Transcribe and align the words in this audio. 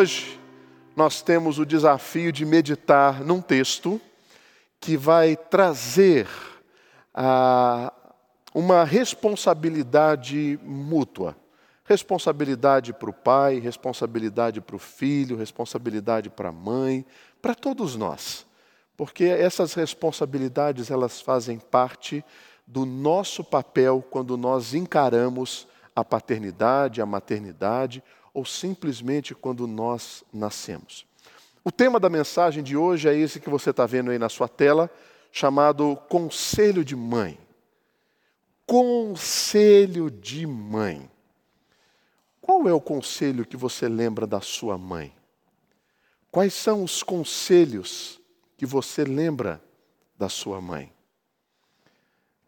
Hoje 0.00 0.40
nós 0.96 1.20
temos 1.20 1.58
o 1.58 1.66
desafio 1.66 2.32
de 2.32 2.46
meditar 2.46 3.22
num 3.22 3.38
texto 3.38 4.00
que 4.80 4.96
vai 4.96 5.36
trazer 5.36 6.26
ah, 7.12 7.92
uma 8.54 8.82
responsabilidade 8.82 10.58
mútua. 10.62 11.36
Responsabilidade 11.84 12.94
para 12.94 13.10
o 13.10 13.12
pai, 13.12 13.58
responsabilidade 13.58 14.58
para 14.62 14.74
o 14.74 14.78
filho, 14.78 15.36
responsabilidade 15.36 16.30
para 16.30 16.48
a 16.48 16.52
mãe, 16.52 17.04
para 17.42 17.54
todos 17.54 17.94
nós. 17.94 18.46
Porque 18.96 19.24
essas 19.24 19.74
responsabilidades 19.74 20.90
elas 20.90 21.20
fazem 21.20 21.58
parte 21.58 22.24
do 22.66 22.86
nosso 22.86 23.44
papel 23.44 24.02
quando 24.10 24.38
nós 24.38 24.72
encaramos 24.72 25.68
a 25.94 26.02
paternidade, 26.02 27.02
a 27.02 27.06
maternidade 27.06 28.02
ou 28.32 28.44
simplesmente 28.44 29.34
quando 29.34 29.66
nós 29.66 30.24
nascemos. 30.32 31.06
O 31.62 31.70
tema 31.70 32.00
da 32.00 32.08
mensagem 32.08 32.62
de 32.62 32.76
hoje 32.76 33.08
é 33.08 33.14
esse 33.14 33.40
que 33.40 33.50
você 33.50 33.70
está 33.70 33.84
vendo 33.84 34.10
aí 34.10 34.18
na 34.18 34.28
sua 34.28 34.48
tela, 34.48 34.90
chamado 35.30 35.96
Conselho 36.08 36.84
de 36.84 36.96
Mãe. 36.96 37.38
Conselho 38.66 40.10
de 40.10 40.46
Mãe. 40.46 41.10
Qual 42.40 42.66
é 42.66 42.72
o 42.72 42.80
conselho 42.80 43.44
que 43.44 43.56
você 43.56 43.88
lembra 43.88 44.26
da 44.26 44.40
sua 44.40 44.78
mãe? 44.78 45.14
Quais 46.30 46.54
são 46.54 46.82
os 46.82 47.02
conselhos 47.02 48.20
que 48.56 48.64
você 48.64 49.04
lembra 49.04 49.62
da 50.16 50.28
sua 50.28 50.60
mãe? 50.60 50.92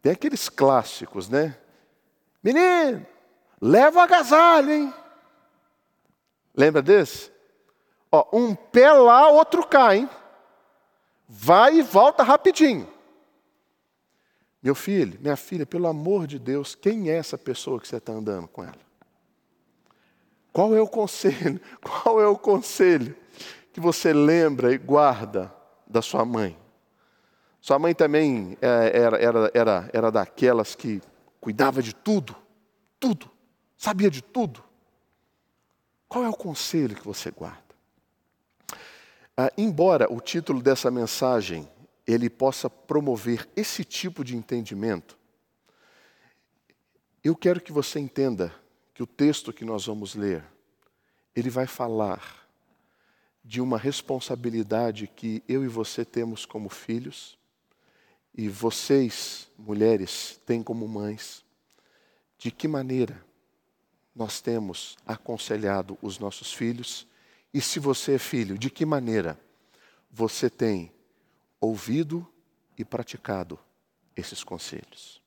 Tem 0.01 0.11
aqueles 0.11 0.49
clássicos, 0.49 1.29
né? 1.29 1.57
Menino, 2.43 3.05
leva 3.61 3.99
o 3.99 4.01
agasalho, 4.01 4.71
hein? 4.71 4.93
Lembra 6.55 6.81
desse? 6.81 7.31
Ó, 8.11 8.27
um 8.31 8.53
pé 8.53 8.91
lá, 8.91 9.29
outro 9.29 9.65
cá, 9.65 9.95
hein? 9.95 10.09
Vai 11.27 11.77
e 11.77 11.81
volta 11.81 12.21
rapidinho. 12.21 12.87
Meu 14.61 14.75
filho, 14.75 15.19
minha 15.19 15.35
filha, 15.35 15.65
pelo 15.65 15.87
amor 15.87 16.27
de 16.27 16.39
Deus, 16.39 16.75
quem 16.75 17.09
é 17.09 17.17
essa 17.17 17.37
pessoa 17.37 17.79
que 17.81 17.87
você 17.87 17.97
está 17.97 18.13
andando 18.13 18.47
com 18.47 18.63
ela? 18.63 18.79
Qual 20.53 20.75
é 20.75 20.79
o 20.79 20.87
conselho? 20.87 21.59
Qual 21.81 22.21
é 22.21 22.27
o 22.27 22.37
conselho 22.37 23.15
que 23.73 23.79
você 23.79 24.13
lembra 24.13 24.71
e 24.71 24.77
guarda 24.77 25.53
da 25.87 26.01
sua 26.01 26.23
mãe? 26.23 26.57
Sua 27.59 27.79
mãe 27.79 27.95
também 27.95 28.57
é, 28.61 28.91
era, 28.93 29.17
era, 29.17 29.51
era, 29.53 29.89
era 29.91 30.11
daquelas 30.11 30.75
que 30.75 31.01
cuidava 31.41 31.81
de 31.81 31.95
tudo, 31.95 32.35
tudo, 32.99 33.29
sabia 33.75 34.09
de 34.09 34.21
tudo. 34.21 34.63
Qual 36.13 36.23
é 36.23 36.29
o 36.29 36.35
conselho 36.35 36.95
que 36.95 37.03
você 37.03 37.31
guarda? 37.31 37.73
Ah, 39.35 39.51
embora 39.57 40.13
o 40.13 40.21
título 40.21 40.61
dessa 40.61 40.91
mensagem 40.91 41.67
ele 42.05 42.29
possa 42.29 42.69
promover 42.69 43.49
esse 43.55 43.83
tipo 43.83 44.23
de 44.23 44.37
entendimento, 44.37 45.17
eu 47.23 47.35
quero 47.35 47.59
que 47.59 47.71
você 47.71 47.99
entenda 47.99 48.53
que 48.93 49.01
o 49.01 49.07
texto 49.07 49.51
que 49.51 49.65
nós 49.65 49.87
vamos 49.87 50.13
ler, 50.13 50.45
ele 51.35 51.49
vai 51.49 51.65
falar 51.65 52.47
de 53.43 53.59
uma 53.59 53.79
responsabilidade 53.79 55.07
que 55.07 55.41
eu 55.47 55.63
e 55.63 55.67
você 55.67 56.05
temos 56.05 56.45
como 56.45 56.69
filhos 56.69 57.39
e 58.35 58.47
vocês, 58.47 59.49
mulheres, 59.57 60.39
têm 60.45 60.61
como 60.61 60.87
mães, 60.87 61.43
de 62.37 62.51
que 62.51 62.67
maneira 62.67 63.32
nós 64.15 64.41
temos 64.41 64.97
aconselhado 65.05 65.97
os 66.01 66.19
nossos 66.19 66.53
filhos 66.53 67.07
e 67.53 67.61
se 67.61 67.79
você 67.79 68.15
é 68.15 68.17
filho, 68.17 68.57
de 68.57 68.69
que 68.69 68.85
maneira 68.85 69.39
você 70.11 70.49
tem 70.49 70.91
ouvido 71.59 72.27
e 72.77 72.83
praticado 72.83 73.59
esses 74.15 74.43
conselhos. 74.43 75.21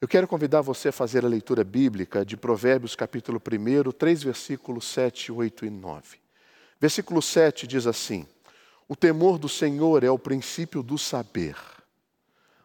Eu 0.00 0.08
quero 0.08 0.28
convidar 0.28 0.60
você 0.60 0.88
a 0.88 0.92
fazer 0.92 1.24
a 1.24 1.28
leitura 1.28 1.64
bíblica 1.64 2.24
de 2.24 2.36
Provérbios 2.36 2.94
capítulo 2.94 3.40
1, 3.40 3.92
3 3.92 4.22
versículos 4.22 4.86
7, 4.86 5.32
8 5.32 5.66
e 5.66 5.70
9. 5.70 6.18
Versículo 6.80 7.22
7 7.22 7.66
diz 7.66 7.86
assim: 7.86 8.26
O 8.86 8.94
temor 8.94 9.38
do 9.38 9.48
Senhor 9.48 10.04
é 10.04 10.10
o 10.10 10.18
princípio 10.18 10.82
do 10.82 10.98
saber 10.98 11.56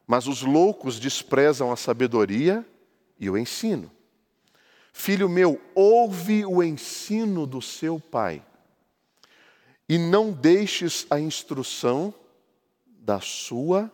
mas 0.10 0.26
os 0.26 0.42
loucos 0.42 1.00
desprezam 1.00 1.72
a 1.72 1.76
sabedoria 1.76 2.66
e 3.20 3.30
o 3.30 3.38
ensino. 3.38 3.92
Filho 5.00 5.30
meu, 5.30 5.62
ouve 5.74 6.46
o 6.46 6.62
ensino 6.62 7.48
do 7.48 7.62
seu 7.62 8.02
pai, 8.02 8.44
e 9.88 9.98
não 9.98 10.30
deixes 10.30 11.08
a 11.10 11.18
instrução 11.18 12.14
da 12.86 13.22
sua 13.22 13.90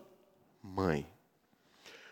mãe, 0.64 1.06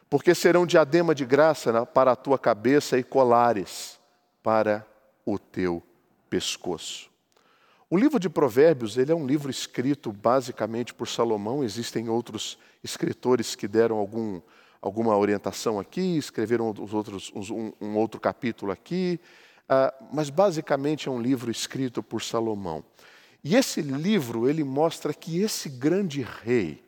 porque 0.08 0.36
serão 0.36 0.64
diadema 0.64 1.16
de 1.16 1.26
graça 1.26 1.84
para 1.88 2.12
a 2.12 2.16
tua 2.16 2.38
cabeça 2.38 2.96
e 2.96 3.04
colares 3.04 4.00
para 4.44 4.86
o 5.26 5.40
teu 5.40 5.82
pescoço. 6.30 7.10
O 7.90 7.98
livro 7.98 8.20
de 8.20 8.30
Provérbios 8.30 8.96
ele 8.96 9.12
é 9.12 9.16
um 9.16 9.26
livro 9.26 9.50
escrito 9.50 10.12
basicamente 10.12 10.94
por 10.94 11.08
Salomão. 11.08 11.64
Existem 11.64 12.10
outros 12.10 12.60
escritores 12.84 13.56
que 13.56 13.68
deram 13.68 13.98
algum, 13.98 14.40
alguma 14.84 15.18
orientação 15.18 15.80
aqui, 15.80 16.18
escreveram 16.18 16.70
os 16.78 16.94
outros, 16.94 17.32
um, 17.34 17.72
um 17.80 17.96
outro 17.96 18.20
capítulo 18.20 18.70
aqui, 18.70 19.18
uh, 19.62 20.06
mas 20.12 20.30
basicamente 20.30 21.08
é 21.08 21.12
um 21.12 21.22
livro 21.22 21.50
escrito 21.50 22.04
por 22.04 22.22
Salomão. 22.22 22.84
E 23.42 23.56
esse 23.56 23.82
livro 23.82 24.50
ele 24.50 24.62
mostra 24.62 25.14
que 25.14 25.40
esse 25.40 25.70
grande 25.70 26.22
rei, 26.22 26.84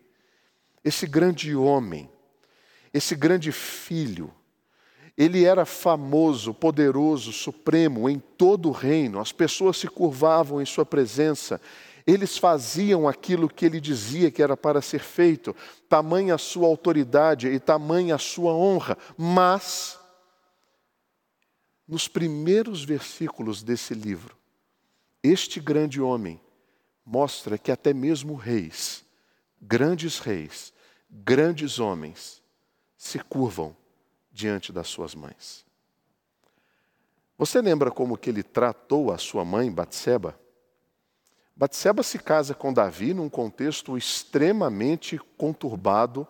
esse 0.84 1.08
grande 1.08 1.56
homem, 1.56 2.10
esse 2.94 3.16
grande 3.16 3.54
filho, 3.54 4.30
ele 5.18 5.46
era 5.46 5.64
famoso, 5.64 6.54
poderoso, 6.54 7.32
supremo 7.32 8.10
em 8.10 8.20
todo 8.20 8.68
o 8.68 8.74
reino. 8.74 9.22
As 9.22 9.32
pessoas 9.32 9.78
se 9.78 9.88
curvavam 9.88 10.62
em 10.62 10.66
sua 10.66 10.86
presença. 10.86 11.62
Eles 12.06 12.38
faziam 12.38 13.08
aquilo 13.08 13.50
que 13.50 13.66
ele 13.66 13.82
dizia 13.82 14.30
que 14.30 14.44
era 14.44 14.56
para 14.56 14.82
ser 14.82 15.00
feito, 15.00 15.56
tamanha 15.90 16.36
a 16.36 16.38
sua 16.38 16.68
autoridade 16.68 17.48
e 17.48 17.60
tamanha 17.60 18.16
a 18.16 18.20
sua 18.20 18.54
honra. 18.54 18.96
Mas, 19.18 20.00
nos 21.88 22.08
primeiros 22.08 22.84
versículos 22.84 23.64
desse 23.64 23.96
livro, 23.96 24.38
este 25.24 25.60
grande 25.60 26.00
homem 26.00 26.40
mostra 27.04 27.58
que 27.58 27.72
até 27.72 27.92
mesmo 27.92 28.36
reis, 28.36 29.04
grandes 29.60 30.20
reis, 30.20 30.72
grandes 31.10 31.80
homens, 31.80 32.44
se 32.96 33.18
curvam 33.18 33.76
diante 34.32 34.72
das 34.72 34.88
suas 34.88 35.16
mães. 35.16 35.66
Você 37.38 37.62
lembra 37.62 37.90
como 37.90 38.18
que 38.18 38.30
ele 38.30 38.44
tratou 38.44 39.12
a 39.12 39.18
sua 39.18 39.44
mãe, 39.44 39.72
Batseba? 39.72 40.40
Batseba 41.56 42.04
se 42.04 42.20
casa 42.20 42.54
com 42.54 42.74
Davi 42.74 43.14
num 43.14 43.30
contexto 43.30 43.98
extremamente 43.98 45.18
conturbado, 45.38 46.28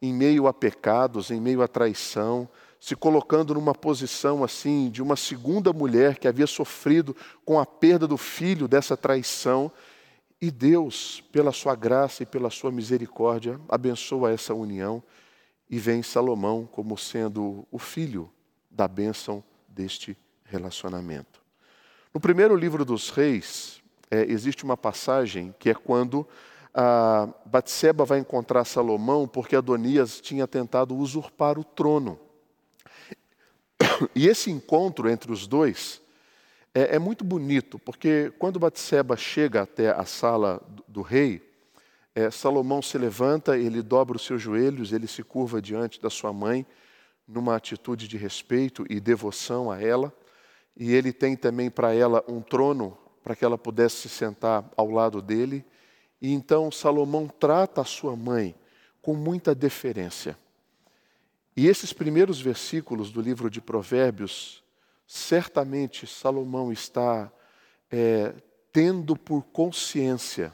em 0.00 0.14
meio 0.14 0.46
a 0.46 0.54
pecados, 0.54 1.32
em 1.32 1.40
meio 1.40 1.62
a 1.62 1.66
traição, 1.66 2.48
se 2.78 2.94
colocando 2.94 3.54
numa 3.54 3.74
posição 3.74 4.44
assim 4.44 4.88
de 4.88 5.02
uma 5.02 5.16
segunda 5.16 5.72
mulher 5.72 6.16
que 6.16 6.28
havia 6.28 6.46
sofrido 6.46 7.16
com 7.44 7.58
a 7.58 7.66
perda 7.66 8.06
do 8.06 8.16
filho 8.16 8.68
dessa 8.68 8.96
traição, 8.96 9.72
e 10.40 10.52
Deus, 10.52 11.24
pela 11.32 11.50
sua 11.50 11.74
graça 11.74 12.22
e 12.22 12.26
pela 12.26 12.48
sua 12.48 12.70
misericórdia, 12.70 13.60
abençoa 13.68 14.30
essa 14.30 14.54
união 14.54 15.02
e 15.68 15.80
vem 15.80 16.00
Salomão 16.00 16.68
como 16.70 16.96
sendo 16.96 17.66
o 17.72 17.78
filho 17.80 18.30
da 18.70 18.86
bênção 18.86 19.42
deste 19.66 20.16
relacionamento. 20.44 21.42
No 22.14 22.20
primeiro 22.20 22.54
livro 22.54 22.84
dos 22.84 23.10
reis, 23.10 23.82
é, 24.10 24.22
existe 24.30 24.64
uma 24.64 24.76
passagem 24.76 25.54
que 25.58 25.70
é 25.70 25.74
quando 25.74 26.26
a 26.72 27.28
Batseba 27.44 28.04
vai 28.04 28.18
encontrar 28.18 28.64
Salomão 28.64 29.26
porque 29.26 29.56
Adonias 29.56 30.20
tinha 30.20 30.46
tentado 30.46 30.96
usurpar 30.96 31.58
o 31.58 31.64
trono. 31.64 32.18
E 34.14 34.28
esse 34.28 34.50
encontro 34.50 35.08
entre 35.08 35.32
os 35.32 35.46
dois 35.46 36.00
é, 36.74 36.96
é 36.96 36.98
muito 36.98 37.24
bonito, 37.24 37.78
porque 37.78 38.32
quando 38.38 38.58
Batseba 38.58 39.16
chega 39.16 39.62
até 39.62 39.90
a 39.90 40.04
sala 40.04 40.62
do, 40.68 40.84
do 40.88 41.02
rei, 41.02 41.42
é, 42.14 42.30
Salomão 42.30 42.82
se 42.82 42.98
levanta, 42.98 43.56
ele 43.56 43.82
dobra 43.82 44.16
os 44.16 44.24
seus 44.24 44.42
joelhos, 44.42 44.92
ele 44.92 45.06
se 45.06 45.22
curva 45.22 45.62
diante 45.62 46.00
da 46.00 46.10
sua 46.10 46.32
mãe, 46.32 46.66
numa 47.26 47.54
atitude 47.54 48.08
de 48.08 48.16
respeito 48.16 48.84
e 48.88 48.98
devoção 49.00 49.70
a 49.70 49.80
ela. 49.80 50.12
E 50.76 50.94
ele 50.94 51.12
tem 51.12 51.36
também 51.36 51.70
para 51.70 51.94
ela 51.94 52.24
um 52.28 52.40
trono 52.40 52.96
para 53.28 53.36
que 53.36 53.44
ela 53.44 53.58
pudesse 53.58 53.96
se 53.96 54.08
sentar 54.08 54.64
ao 54.74 54.90
lado 54.90 55.20
dele. 55.20 55.62
E 56.18 56.32
então 56.32 56.72
Salomão 56.72 57.28
trata 57.28 57.82
a 57.82 57.84
sua 57.84 58.16
mãe 58.16 58.54
com 59.02 59.12
muita 59.12 59.54
deferência. 59.54 60.34
E 61.54 61.66
esses 61.66 61.92
primeiros 61.92 62.40
versículos 62.40 63.12
do 63.12 63.20
livro 63.20 63.50
de 63.50 63.60
Provérbios, 63.60 64.64
certamente 65.06 66.06
Salomão 66.06 66.72
está 66.72 67.30
é, 67.92 68.32
tendo 68.72 69.14
por 69.14 69.42
consciência 69.42 70.50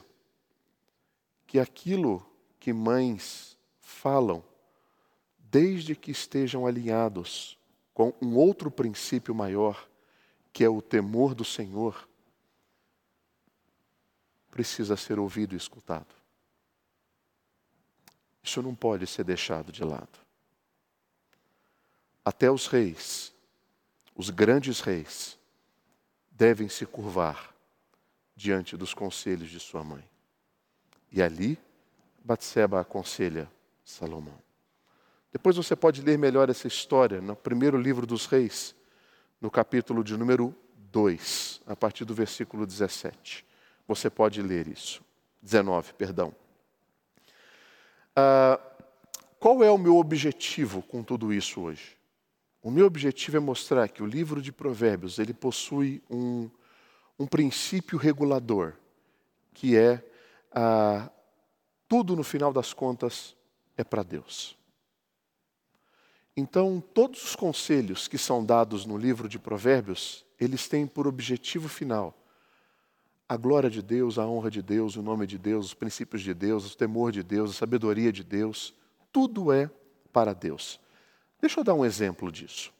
que 1.47 1.57
aquilo 1.57 2.29
que 2.59 2.73
mães 2.73 3.57
falam, 3.79 4.43
desde 5.39 5.95
que 5.95 6.11
estejam 6.11 6.67
alinhados 6.67 7.57
com 7.93 8.13
um 8.21 8.35
outro 8.35 8.69
princípio 8.69 9.33
maior, 9.33 9.87
que 10.51 10.61
é 10.61 10.67
o 10.67 10.81
temor 10.81 11.33
do 11.33 11.45
Senhor, 11.45 12.05
precisa 14.55 14.95
ser 14.95 15.19
ouvido 15.19 15.53
e 15.53 15.57
escutado. 15.57 16.15
Isso 18.41 18.61
não 18.61 18.73
pode 18.73 19.05
ser 19.05 19.25
deixado 19.25 19.69
de 19.69 19.83
lado. 19.83 20.17
Até 22.23 22.49
os 22.49 22.65
reis, 22.65 23.33
os 24.15 24.29
grandes 24.29 24.79
reis, 24.79 25.37
devem 26.31 26.69
se 26.69 26.85
curvar 26.85 27.53
diante 28.33 28.77
dos 28.77 28.93
conselhos 28.93 29.49
de 29.49 29.59
sua 29.59 29.83
mãe. 29.83 30.07
E 31.11 31.21
ali, 31.21 31.59
Batseba 32.23 32.79
aconselha 32.79 33.51
Salomão. 33.83 34.41
Depois 35.33 35.57
você 35.57 35.75
pode 35.75 36.01
ler 36.01 36.17
melhor 36.17 36.49
essa 36.49 36.65
história 36.65 37.19
no 37.19 37.35
primeiro 37.35 37.77
livro 37.77 38.07
dos 38.07 38.25
reis, 38.25 38.73
no 39.41 39.51
capítulo 39.51 40.01
de 40.01 40.15
número 40.15 40.55
2, 40.93 41.61
a 41.67 41.75
partir 41.75 42.05
do 42.05 42.15
versículo 42.15 42.65
17. 42.65 43.45
Você 43.87 44.09
pode 44.09 44.41
ler 44.41 44.67
isso. 44.67 45.03
19, 45.41 45.93
perdão. 45.93 46.33
Ah, 48.15 48.59
qual 49.39 49.63
é 49.63 49.69
o 49.69 49.77
meu 49.77 49.97
objetivo 49.97 50.81
com 50.81 51.03
tudo 51.03 51.31
isso 51.31 51.61
hoje? 51.61 51.95
O 52.63 52.71
meu 52.71 52.87
objetivo 52.87 53.37
é 53.37 53.39
mostrar 53.39 53.87
que 53.89 54.01
o 54.01 54.07
livro 54.07 54.41
de 54.41 54.51
Provérbios 54.51 55.19
ele 55.19 55.33
possui 55.33 56.01
um, 56.09 56.49
um 57.19 57.27
princípio 57.27 57.97
regulador, 57.97 58.73
que 59.53 59.77
é 59.77 60.03
ah, 60.51 61.11
tudo 61.87 62.15
no 62.15 62.23
final 62.23 62.51
das 62.51 62.73
contas 62.73 63.35
é 63.77 63.83
para 63.83 64.01
Deus. 64.01 64.57
Então, 66.35 66.83
todos 66.93 67.23
os 67.23 67.35
conselhos 67.35 68.07
que 68.07 68.17
são 68.17 68.43
dados 68.43 68.85
no 68.85 68.97
livro 68.97 69.29
de 69.29 69.37
Provérbios, 69.37 70.25
eles 70.39 70.67
têm 70.67 70.87
por 70.87 71.05
objetivo 71.05 71.69
final 71.69 72.24
a 73.27 73.35
glória 73.35 73.69
de 73.69 73.81
Deus, 73.81 74.19
a 74.19 74.25
honra 74.25 74.51
de 74.51 74.61
Deus, 74.61 74.95
o 74.95 75.01
nome 75.01 75.25
de 75.25 75.37
Deus, 75.37 75.67
os 75.67 75.73
princípios 75.73 76.21
de 76.21 76.33
Deus, 76.33 76.71
o 76.71 76.77
temor 76.77 77.11
de 77.11 77.23
Deus, 77.23 77.51
a 77.51 77.53
sabedoria 77.53 78.11
de 78.11 78.23
Deus, 78.23 78.73
tudo 79.11 79.51
é 79.51 79.69
para 80.13 80.33
Deus. 80.33 80.79
Deixa 81.41 81.59
eu 81.59 81.63
dar 81.63 81.73
um 81.73 81.83
exemplo 81.83 82.31
disso. 82.31 82.71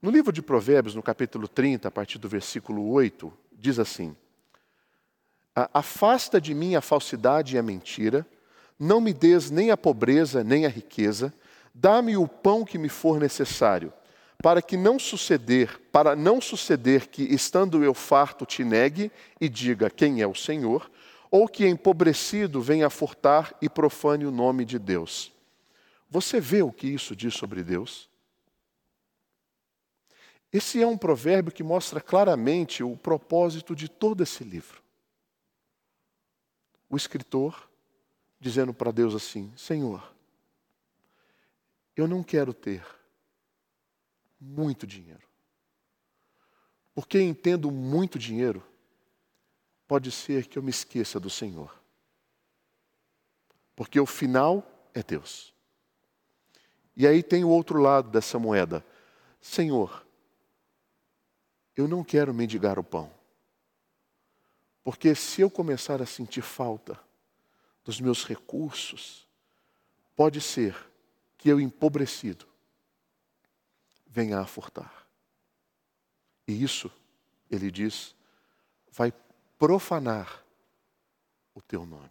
No 0.00 0.10
livro 0.10 0.32
de 0.32 0.42
Provérbios, 0.42 0.96
no 0.96 1.02
capítulo 1.02 1.46
30, 1.46 1.86
a 1.86 1.90
partir 1.90 2.18
do 2.18 2.28
versículo 2.28 2.88
8, 2.90 3.32
diz 3.52 3.78
assim: 3.78 4.16
Afasta 5.54 6.40
de 6.40 6.54
mim 6.54 6.74
a 6.74 6.80
falsidade 6.80 7.54
e 7.54 7.58
a 7.58 7.62
mentira, 7.62 8.26
não 8.78 9.00
me 9.00 9.12
des 9.12 9.48
nem 9.48 9.70
a 9.70 9.76
pobreza 9.76 10.42
nem 10.42 10.66
a 10.66 10.68
riqueza, 10.68 11.32
dá-me 11.72 12.16
o 12.16 12.26
pão 12.26 12.64
que 12.64 12.78
me 12.78 12.88
for 12.88 13.20
necessário 13.20 13.92
para 14.42 14.60
que 14.60 14.76
não 14.76 14.98
suceder, 14.98 15.78
para 15.92 16.16
não 16.16 16.40
suceder 16.40 17.06
que 17.06 17.22
estando 17.32 17.84
eu 17.84 17.94
farto 17.94 18.44
te 18.44 18.64
negue 18.64 19.10
e 19.40 19.48
diga 19.48 19.88
quem 19.88 20.20
é 20.20 20.26
o 20.26 20.34
Senhor, 20.34 20.90
ou 21.30 21.46
que 21.46 21.66
empobrecido 21.66 22.60
venha 22.60 22.90
furtar 22.90 23.56
e 23.62 23.68
profane 23.68 24.26
o 24.26 24.32
nome 24.32 24.64
de 24.64 24.80
Deus. 24.80 25.32
Você 26.10 26.40
vê 26.40 26.60
o 26.60 26.72
que 26.72 26.88
isso 26.88 27.14
diz 27.14 27.34
sobre 27.34 27.62
Deus? 27.62 28.10
Esse 30.52 30.82
é 30.82 30.86
um 30.86 30.98
provérbio 30.98 31.52
que 31.52 31.62
mostra 31.62 32.00
claramente 32.00 32.82
o 32.82 32.96
propósito 32.96 33.76
de 33.76 33.88
todo 33.88 34.22
esse 34.22 34.42
livro. 34.42 34.82
O 36.90 36.96
escritor 36.96 37.70
dizendo 38.38 38.74
para 38.74 38.90
Deus 38.90 39.14
assim: 39.14 39.50
Senhor, 39.56 40.12
eu 41.96 42.06
não 42.06 42.22
quero 42.22 42.52
ter 42.52 42.84
muito 44.42 44.86
dinheiro. 44.86 45.22
Porque 46.94 47.20
entendo 47.20 47.70
muito 47.70 48.18
dinheiro, 48.18 48.62
pode 49.86 50.10
ser 50.10 50.46
que 50.46 50.58
eu 50.58 50.62
me 50.62 50.70
esqueça 50.70 51.20
do 51.20 51.30
Senhor. 51.30 51.80
Porque 53.76 53.98
o 53.98 54.06
final 54.06 54.66
é 54.92 55.02
Deus. 55.02 55.54
E 56.94 57.06
aí 57.06 57.22
tem 57.22 57.44
o 57.44 57.48
outro 57.48 57.80
lado 57.80 58.10
dessa 58.10 58.38
moeda. 58.38 58.84
Senhor, 59.40 60.04
eu 61.74 61.88
não 61.88 62.04
quero 62.04 62.34
mendigar 62.34 62.78
o 62.78 62.84
pão. 62.84 63.10
Porque 64.84 65.14
se 65.14 65.40
eu 65.40 65.50
começar 65.50 66.02
a 66.02 66.06
sentir 66.06 66.42
falta 66.42 66.98
dos 67.84 68.00
meus 68.00 68.24
recursos, 68.24 69.26
pode 70.14 70.40
ser 70.40 70.76
que 71.38 71.48
eu 71.48 71.60
empobrecido 71.60 72.51
venha 74.12 74.40
a 74.40 74.46
furtar. 74.46 75.06
E 76.46 76.62
isso, 76.62 76.90
ele 77.50 77.70
diz, 77.70 78.14
vai 78.90 79.12
profanar 79.58 80.44
o 81.54 81.62
teu 81.62 81.86
nome. 81.86 82.10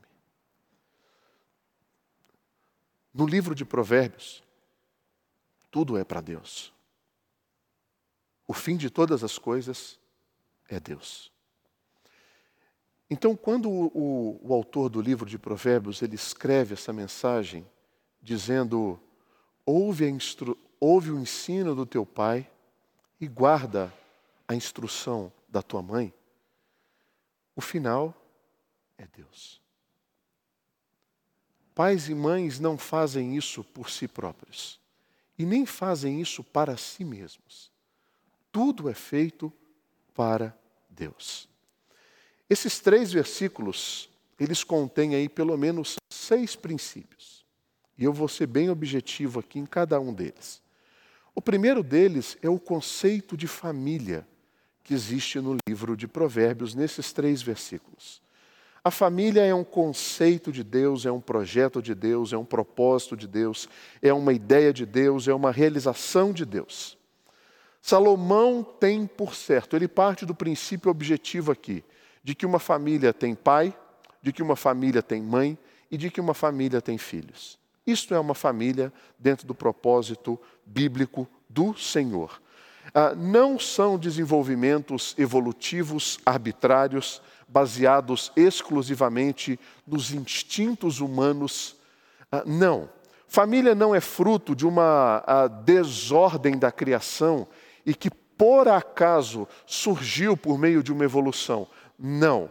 No 3.13 3.27
livro 3.27 3.53
de 3.53 3.63
Provérbios, 3.63 4.42
tudo 5.69 5.95
é 5.95 6.03
para 6.03 6.21
Deus. 6.21 6.74
O 8.47 8.54
fim 8.54 8.75
de 8.75 8.89
todas 8.89 9.24
as 9.24 9.38
coisas 9.38 10.00
é 10.68 10.80
Deus. 10.80 11.31
Então, 13.09 13.36
quando 13.36 13.69
o, 13.69 14.39
o, 14.42 14.54
autor 14.54 14.89
do 14.89 15.01
livro 15.01 15.25
de 15.25 15.38
Provérbios 15.38 16.01
ele 16.01 16.15
escreve 16.15 16.74
essa 16.74 16.94
mensagem, 16.94 17.69
dizendo: 18.21 19.00
ouve 19.65 20.06
a, 20.06 20.09
instru 20.09 20.57
ouve 20.81 21.12
o 21.12 21.19
ensino 21.19 21.75
do 21.75 21.86
teu 21.86 22.06
pai 22.06 22.50
e 23.19 23.28
guarda 23.28 23.94
a 24.48 24.56
instrução 24.56 25.31
da 25.48 25.62
tua 25.62 25.81
mãe, 25.81 26.12
o 27.56 27.62
final 27.62 28.16
é 28.98 29.06
Deus. 29.16 29.62
Pais 31.75 32.10
e 32.10 32.16
mães 32.16 32.60
não 32.60 32.78
fazem 32.78 33.38
isso 33.38 33.63
por 33.63 33.89
si 33.89 34.07
próprios 34.07 34.80
e 35.38 35.45
nem 35.45 35.66
fazem 35.66 36.19
isso 36.19 36.44
para 36.44 36.76
si 36.76 37.06
mesmos. 37.06 37.71
Tudo 38.52 38.90
é 38.90 38.94
feito 38.94 39.54
para 40.14 40.57
Deus. 40.90 41.47
Esses 42.50 42.80
três 42.80 43.14
versículos, 43.14 44.09
eles 44.40 44.64
contêm 44.64 45.16
aí 45.16 45.30
pelo 45.30 45.57
menos 45.57 45.95
seis 46.09 46.56
princípios. 46.56 47.45
E 47.97 48.04
eu 48.04 48.11
vou 48.11 48.28
ser 48.28 48.47
bem 48.47 48.69
objetivo 48.69 49.40
aqui 49.40 49.59
em 49.59 49.66
cada 49.66 50.00
um 50.00 50.14
deles. 50.14 50.61
O 51.33 51.42
primeiro 51.42 51.81
deles 51.81 52.38
é 52.42 52.50
o 52.50 52.59
conceito 52.59 53.38
de 53.38 53.47
família 53.47 54.28
que 54.83 54.94
existe 54.94 55.40
no 55.40 55.56
livro 55.68 55.95
de 55.95 56.07
Provérbios, 56.07 56.76
nesses 56.76 57.14
três 57.14 57.42
versículos. 57.42 58.21
A 58.83 58.90
família 58.90 59.45
é 59.45 59.54
um 59.54 59.64
conceito 59.64 60.52
de 60.52 60.64
Deus, 60.64 61.06
é 61.06 61.11
um 61.11 61.21
projeto 61.21 61.81
de 61.81 61.94
Deus, 61.94 62.33
é 62.33 62.38
um 62.38 62.44
propósito 62.44 63.16
de 63.16 63.28
Deus, 63.28 63.69
é 64.02 64.11
uma 64.11 64.33
ideia 64.33 64.73
de 64.73 64.85
Deus, 64.85 65.28
é 65.28 65.33
uma 65.33 65.52
realização 65.52 66.33
de 66.33 66.45
Deus. 66.45 66.97
Salomão 67.80 68.64
tem 68.64 69.06
por 69.06 69.35
certo, 69.35 69.76
ele 69.76 69.88
parte 69.88 70.26
do 70.26 70.33
princípio 70.33 70.90
objetivo 70.90 71.52
aqui, 71.52 71.83
de 72.23 72.33
que 72.33 72.45
uma 72.45 72.59
família 72.59 73.14
tem 73.14 73.35
pai, 73.35 73.76
de 74.21 74.33
que 74.33 74.42
uma 74.42 74.56
família 74.56 75.02
tem 75.02 75.21
mãe 75.21 75.57
e 75.90 75.97
de 75.97 76.09
que 76.09 76.19
uma 76.19 76.33
família 76.33 76.81
tem 76.81 76.97
filhos. 76.97 77.60
Isto 77.85 78.14
é 78.14 78.19
uma 78.19 78.35
família 78.35 78.94
dentro 79.18 79.47
do 79.47 79.56
propósito 79.56 80.40
bíblico 80.66 81.28
do 81.50 81.76
Senhor. 81.78 82.42
Ah, 82.94 83.16
não 83.16 83.57
são 83.59 83.97
desenvolvimentos 83.97 85.16
evolutivos 85.18 86.19
arbitrários, 86.26 87.21
baseados 87.47 88.31
exclusivamente 88.35 89.59
nos 89.85 90.11
instintos 90.11 91.00
humanos. 91.00 91.76
Ah, 92.31 92.44
não. 92.45 92.90
Família 93.28 93.73
não 93.73 93.95
é 93.95 94.02
fruto 94.02 94.56
de 94.56 94.66
uma 94.66 95.23
ah, 95.26 95.47
desordem 95.47 96.57
da 96.57 96.71
criação 96.71 97.47
e 97.85 97.94
que 97.94 98.09
por 98.09 98.68
acaso 98.68 99.47
surgiu 99.66 100.35
por 100.35 100.57
meio 100.57 100.83
de 100.83 100.92
uma 100.92 101.04
evolução. 101.04 101.68
Não. 101.97 102.50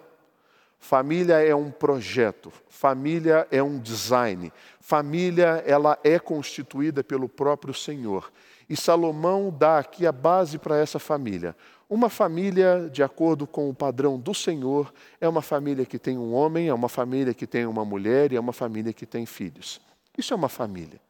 Família 0.81 1.35
é 1.35 1.55
um 1.55 1.71
projeto, 1.71 2.51
família 2.69 3.47
é 3.51 3.63
um 3.63 3.79
design, 3.79 4.51
família 4.81 5.63
ela 5.67 5.99
é 6.03 6.19
constituída 6.19 7.05
pelo 7.05 7.29
próprio 7.29 7.75
Senhor. 7.75 8.33
E 8.69 8.75
Salomão 8.75 9.55
dá 9.57 9.79
aqui 9.79 10.07
a 10.07 10.11
base 10.11 10.59
para 10.59 10.79
essa 10.79 10.99
família. 10.99 11.55
Uma 11.89 12.09
família, 12.09 12.89
de 12.91 13.03
acordo 13.03 13.47
com 13.47 13.69
o 13.69 13.75
padrão 13.75 14.19
do 14.19 14.33
Senhor, 14.33 14.93
é 15.21 15.29
uma 15.29 15.43
família 15.43 15.85
que 15.85 15.99
tem 15.99 16.17
um 16.17 16.33
homem, 16.33 16.69
é 16.69 16.75
uma 16.75 16.89
família 16.89 17.35
que 17.35 17.47
tem 17.47 17.67
uma 17.67 17.85
mulher 17.85 18.33
e 18.33 18.37
é 18.37 18.41
uma 18.41 18.53
família 18.53 18.93
que 18.93 19.05
tem 19.05 19.27
filhos. 19.27 19.81
Isso 20.17 20.33
é 20.33 20.37
uma 20.37 20.49
família. 20.49 21.01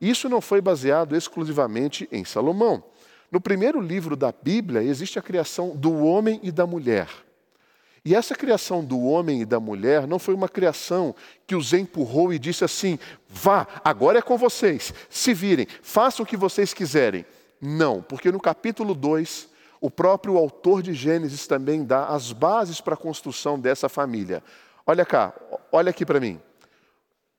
Isso 0.00 0.28
não 0.28 0.40
foi 0.40 0.60
baseado 0.60 1.14
exclusivamente 1.14 2.08
em 2.10 2.24
Salomão. 2.24 2.82
No 3.30 3.40
primeiro 3.40 3.80
livro 3.80 4.16
da 4.16 4.32
Bíblia 4.32 4.82
existe 4.82 5.18
a 5.18 5.22
criação 5.22 5.76
do 5.76 6.04
homem 6.04 6.40
e 6.42 6.50
da 6.50 6.66
mulher. 6.66 7.08
E 8.04 8.14
essa 8.14 8.34
criação 8.34 8.84
do 8.84 9.00
homem 9.00 9.40
e 9.40 9.46
da 9.46 9.58
mulher 9.58 10.06
não 10.06 10.18
foi 10.18 10.34
uma 10.34 10.48
criação 10.48 11.14
que 11.46 11.56
os 11.56 11.72
empurrou 11.72 12.34
e 12.34 12.38
disse 12.38 12.62
assim: 12.62 12.98
vá, 13.26 13.66
agora 13.82 14.18
é 14.18 14.22
com 14.22 14.36
vocês, 14.36 14.92
se 15.08 15.32
virem, 15.32 15.66
façam 15.82 16.22
o 16.22 16.26
que 16.26 16.36
vocês 16.36 16.74
quiserem. 16.74 17.24
Não, 17.58 18.02
porque 18.02 18.30
no 18.30 18.38
capítulo 18.38 18.94
2, 18.94 19.48
o 19.80 19.90
próprio 19.90 20.36
autor 20.36 20.82
de 20.82 20.92
Gênesis 20.92 21.46
também 21.46 21.82
dá 21.82 22.08
as 22.08 22.30
bases 22.30 22.78
para 22.78 22.92
a 22.92 22.96
construção 22.96 23.58
dessa 23.58 23.88
família. 23.88 24.42
Olha 24.86 25.06
cá, 25.06 25.34
olha 25.72 25.88
aqui 25.88 26.04
para 26.04 26.20
mim. 26.20 26.38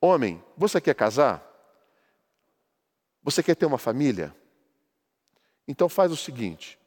Homem, 0.02 0.44
você 0.58 0.82
quer 0.82 0.96
casar? 0.96 1.44
Você 3.22 3.44
quer 3.44 3.56
ter 3.56 3.68
uma 3.68 3.78
família? 3.78 4.36
Então 5.68 5.88
faz 5.88 6.12
o 6.12 6.18
seguinte: 6.18 6.80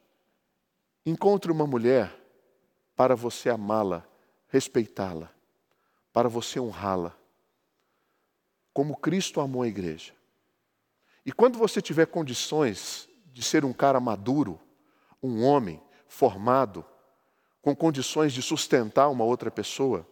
encontre 1.05 1.49
uma 1.49 1.65
mulher 1.65 2.18
para 2.99 3.15
você 3.15 3.49
amá-la, 3.49 4.05
respeitá-la, 4.49 5.31
para 6.11 6.27
você 6.27 6.59
honrá-la, 6.59 7.15
como 8.73 8.97
Cristo 8.97 9.39
amou 9.39 9.61
a 9.61 9.69
igreja. 9.69 10.11
E 11.25 11.31
quando 11.31 11.57
você 11.57 11.81
tiver 11.81 12.07
condições 12.07 13.07
de 13.27 13.41
ser 13.41 13.63
um 13.63 13.71
cara 13.71 14.01
maduro, 14.01 14.59
um 15.23 15.45
homem 15.45 15.81
formado, 16.09 16.83
com 17.61 17.73
condições 17.73 18.33
de 18.33 18.41
sustentar 18.41 19.07
uma 19.07 19.23
outra 19.23 19.49
pessoa, 19.49 20.05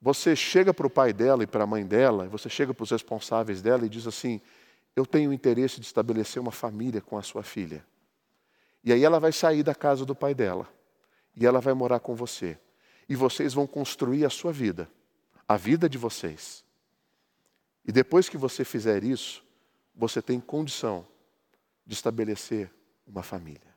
você 0.00 0.34
chega 0.34 0.72
para 0.72 0.86
o 0.86 0.90
pai 0.90 1.12
dela 1.12 1.42
e 1.42 1.46
para 1.46 1.64
a 1.64 1.66
mãe 1.66 1.84
dela, 1.84 2.26
você 2.26 2.48
chega 2.48 2.72
para 2.72 2.84
os 2.84 2.90
responsáveis 2.90 3.60
dela 3.60 3.84
e 3.84 3.88
diz 3.90 4.06
assim: 4.06 4.40
Eu 4.96 5.04
tenho 5.04 5.30
interesse 5.30 5.78
de 5.78 5.84
estabelecer 5.84 6.40
uma 6.40 6.52
família 6.52 7.02
com 7.02 7.18
a 7.18 7.22
sua 7.22 7.42
filha. 7.42 7.84
E 8.82 8.94
aí 8.94 9.04
ela 9.04 9.20
vai 9.20 9.30
sair 9.30 9.62
da 9.62 9.74
casa 9.74 10.06
do 10.06 10.14
pai 10.14 10.34
dela 10.34 10.77
e 11.38 11.46
ela 11.46 11.60
vai 11.60 11.72
morar 11.72 12.00
com 12.00 12.14
você. 12.14 12.58
E 13.08 13.14
vocês 13.14 13.54
vão 13.54 13.66
construir 13.66 14.24
a 14.24 14.30
sua 14.30 14.52
vida, 14.52 14.90
a 15.46 15.56
vida 15.56 15.88
de 15.88 15.96
vocês. 15.96 16.64
E 17.86 17.92
depois 17.92 18.28
que 18.28 18.36
você 18.36 18.64
fizer 18.64 19.04
isso, 19.04 19.42
você 19.94 20.20
tem 20.20 20.40
condição 20.40 21.06
de 21.86 21.94
estabelecer 21.94 22.70
uma 23.06 23.22
família. 23.22 23.74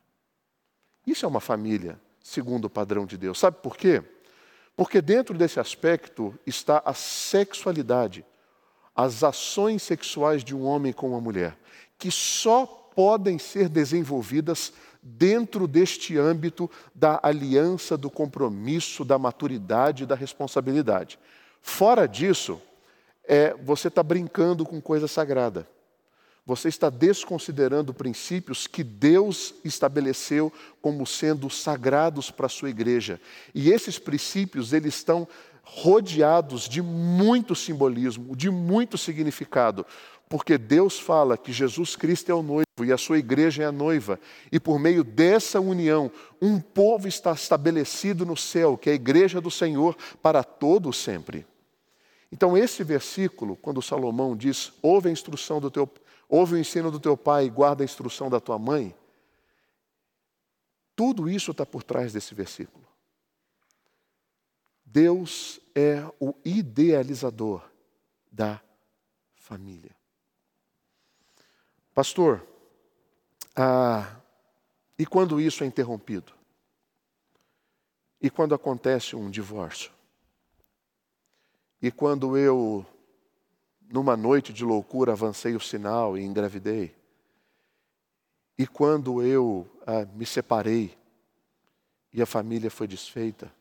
Isso 1.06 1.24
é 1.24 1.28
uma 1.28 1.40
família 1.40 1.98
segundo 2.20 2.66
o 2.66 2.70
padrão 2.70 3.06
de 3.06 3.16
Deus. 3.16 3.38
Sabe 3.38 3.58
por 3.62 3.76
quê? 3.76 4.02
Porque 4.76 5.00
dentro 5.00 5.36
desse 5.36 5.58
aspecto 5.58 6.38
está 6.46 6.82
a 6.84 6.94
sexualidade, 6.94 8.24
as 8.94 9.22
ações 9.22 9.82
sexuais 9.82 10.44
de 10.44 10.54
um 10.54 10.62
homem 10.64 10.92
com 10.92 11.10
uma 11.10 11.20
mulher, 11.20 11.58
que 11.98 12.10
só 12.10 12.66
podem 12.66 13.38
ser 13.38 13.68
desenvolvidas 13.68 14.72
dentro 15.02 15.66
deste 15.66 16.16
âmbito 16.16 16.70
da 16.94 17.18
aliança, 17.22 17.96
do 17.96 18.08
compromisso, 18.08 19.04
da 19.04 19.18
maturidade 19.18 20.04
e 20.04 20.06
da 20.06 20.14
responsabilidade. 20.14 21.18
Fora 21.60 22.06
disso, 22.06 22.60
é, 23.24 23.54
você 23.54 23.88
está 23.88 24.02
brincando 24.02 24.64
com 24.64 24.80
coisa 24.80 25.08
sagrada. 25.08 25.66
Você 26.44 26.68
está 26.68 26.90
desconsiderando 26.90 27.94
princípios 27.94 28.66
que 28.66 28.82
Deus 28.82 29.54
estabeleceu 29.64 30.52
como 30.80 31.06
sendo 31.06 31.48
sagrados 31.48 32.32
para 32.32 32.46
a 32.46 32.48
sua 32.48 32.68
igreja. 32.68 33.20
E 33.54 33.70
esses 33.70 33.98
princípios, 33.98 34.72
eles 34.72 34.94
estão 34.94 35.26
rodeados 35.62 36.68
de 36.68 36.82
muito 36.82 37.54
simbolismo, 37.54 38.34
de 38.34 38.50
muito 38.50 38.98
significado. 38.98 39.86
Porque 40.32 40.56
Deus 40.56 40.98
fala 40.98 41.36
que 41.36 41.52
Jesus 41.52 41.94
Cristo 41.94 42.32
é 42.32 42.34
o 42.34 42.42
noivo 42.42 42.64
e 42.82 42.90
a 42.90 42.96
sua 42.96 43.18
igreja 43.18 43.64
é 43.64 43.66
a 43.66 43.70
noiva, 43.70 44.18
e 44.50 44.58
por 44.58 44.78
meio 44.78 45.04
dessa 45.04 45.60
união, 45.60 46.10
um 46.40 46.58
povo 46.58 47.06
está 47.06 47.32
estabelecido 47.32 48.24
no 48.24 48.34
céu, 48.34 48.78
que 48.78 48.88
é 48.88 48.92
a 48.92 48.96
igreja 48.96 49.42
do 49.42 49.50
Senhor 49.50 49.94
para 50.22 50.42
todo 50.42 50.90
sempre. 50.90 51.46
Então, 52.32 52.56
esse 52.56 52.82
versículo, 52.82 53.56
quando 53.56 53.82
Salomão 53.82 54.34
diz: 54.34 54.72
ouve 54.80 55.10
a 55.10 55.12
instrução 55.12 55.60
do 55.60 55.70
teu, 55.70 55.86
ouve 56.26 56.54
o 56.54 56.58
ensino 56.58 56.90
do 56.90 56.98
teu 56.98 57.14
pai 57.14 57.44
e 57.44 57.50
guarda 57.50 57.84
a 57.84 57.84
instrução 57.84 58.30
da 58.30 58.40
tua 58.40 58.58
mãe, 58.58 58.94
tudo 60.96 61.28
isso 61.28 61.50
está 61.50 61.66
por 61.66 61.82
trás 61.82 62.10
desse 62.10 62.34
versículo. 62.34 62.86
Deus 64.82 65.60
é 65.74 66.02
o 66.18 66.32
idealizador 66.42 67.62
da 68.32 68.62
família. 69.34 69.94
Pastor, 71.94 72.42
ah, 73.54 74.16
e 74.98 75.04
quando 75.04 75.38
isso 75.38 75.62
é 75.62 75.66
interrompido? 75.66 76.32
E 78.18 78.30
quando 78.30 78.54
acontece 78.54 79.14
um 79.14 79.28
divórcio? 79.28 79.92
E 81.82 81.90
quando 81.90 82.34
eu, 82.34 82.86
numa 83.90 84.16
noite 84.16 84.54
de 84.54 84.64
loucura, 84.64 85.12
avancei 85.12 85.54
o 85.54 85.60
sinal 85.60 86.16
e 86.16 86.22
engravidei? 86.22 86.96
E 88.56 88.66
quando 88.66 89.22
eu 89.22 89.68
ah, 89.86 90.06
me 90.14 90.24
separei 90.24 90.96
e 92.10 92.22
a 92.22 92.26
família 92.26 92.70
foi 92.70 92.86
desfeita? 92.86 93.52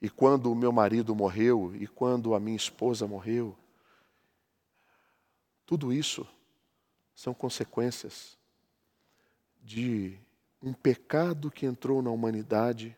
E 0.00 0.08
quando 0.08 0.50
o 0.50 0.54
meu 0.54 0.72
marido 0.72 1.14
morreu? 1.14 1.74
E 1.76 1.86
quando 1.86 2.34
a 2.34 2.40
minha 2.40 2.56
esposa 2.56 3.06
morreu? 3.06 3.54
Tudo 5.66 5.92
isso 5.92 6.26
são 7.14 7.32
consequências 7.32 8.36
de 9.62 10.18
um 10.62 10.72
pecado 10.72 11.50
que 11.50 11.66
entrou 11.66 12.02
na 12.02 12.10
humanidade 12.10 12.96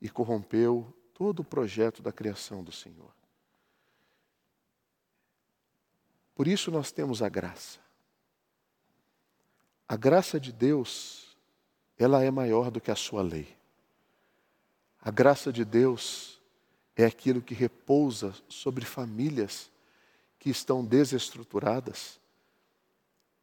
e 0.00 0.08
corrompeu 0.08 0.92
todo 1.14 1.40
o 1.40 1.44
projeto 1.44 2.02
da 2.02 2.12
criação 2.12 2.64
do 2.64 2.72
Senhor. 2.72 3.12
Por 6.34 6.48
isso 6.48 6.70
nós 6.70 6.90
temos 6.90 7.22
a 7.22 7.28
graça. 7.28 7.78
A 9.86 9.96
graça 9.96 10.40
de 10.40 10.52
Deus, 10.52 11.36
ela 11.98 12.24
é 12.24 12.30
maior 12.30 12.70
do 12.70 12.80
que 12.80 12.90
a 12.90 12.96
sua 12.96 13.22
lei. 13.22 13.56
A 15.00 15.10
graça 15.10 15.52
de 15.52 15.64
Deus 15.64 16.40
é 16.96 17.04
aquilo 17.04 17.42
que 17.42 17.54
repousa 17.54 18.34
sobre 18.48 18.84
famílias 18.84 19.70
que 20.38 20.48
estão 20.48 20.84
desestruturadas 20.84 22.21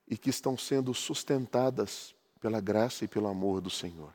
e 0.10 0.18
que 0.18 0.30
estão 0.30 0.58
sendo 0.58 0.94
sustentadas 0.94 2.16
pela 2.40 2.60
graça 2.60 3.06
e 3.06 3.08
pelo 3.08 3.28
amor 3.28 3.62
do 3.62 3.70
Senhor. 3.70 4.14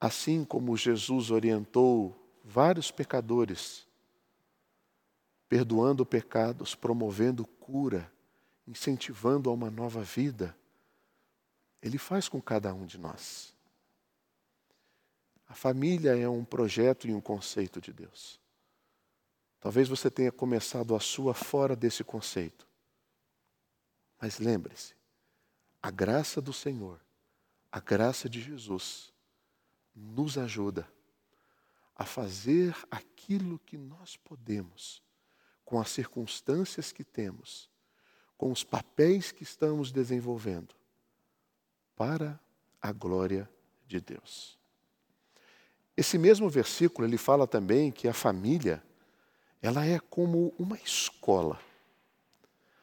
Assim 0.00 0.44
como 0.44 0.76
Jesus 0.76 1.30
orientou 1.30 2.16
vários 2.42 2.90
pecadores, 2.90 3.86
perdoando 5.48 6.04
pecados, 6.06 6.74
promovendo 6.74 7.46
cura, 7.46 8.10
incentivando 8.66 9.50
a 9.50 9.52
uma 9.52 9.70
nova 9.70 10.02
vida, 10.02 10.56
Ele 11.82 11.98
faz 11.98 12.28
com 12.28 12.40
cada 12.40 12.72
um 12.72 12.86
de 12.86 12.98
nós. 12.98 13.54
A 15.46 15.54
família 15.54 16.16
é 16.16 16.28
um 16.28 16.44
projeto 16.44 17.06
e 17.06 17.14
um 17.14 17.20
conceito 17.20 17.80
de 17.80 17.92
Deus. 17.92 18.40
Talvez 19.64 19.88
você 19.88 20.10
tenha 20.10 20.30
começado 20.30 20.94
a 20.94 21.00
sua 21.00 21.32
fora 21.32 21.74
desse 21.74 22.04
conceito. 22.04 22.68
Mas 24.20 24.38
lembre-se, 24.38 24.94
a 25.82 25.90
graça 25.90 26.38
do 26.38 26.52
Senhor, 26.52 27.00
a 27.72 27.80
graça 27.80 28.28
de 28.28 28.42
Jesus, 28.42 29.10
nos 29.96 30.36
ajuda 30.36 30.86
a 31.96 32.04
fazer 32.04 32.76
aquilo 32.90 33.58
que 33.58 33.78
nós 33.78 34.18
podemos, 34.18 35.02
com 35.64 35.80
as 35.80 35.88
circunstâncias 35.88 36.92
que 36.92 37.02
temos, 37.02 37.70
com 38.36 38.52
os 38.52 38.62
papéis 38.62 39.32
que 39.32 39.44
estamos 39.44 39.90
desenvolvendo, 39.90 40.74
para 41.96 42.38
a 42.82 42.92
glória 42.92 43.48
de 43.86 43.98
Deus. 43.98 44.58
Esse 45.96 46.18
mesmo 46.18 46.50
versículo 46.50 47.08
ele 47.08 47.16
fala 47.16 47.46
também 47.46 47.90
que 47.90 48.06
a 48.06 48.12
família 48.12 48.84
ela 49.64 49.86
é 49.86 49.98
como 49.98 50.52
uma 50.58 50.76
escola. 50.76 51.58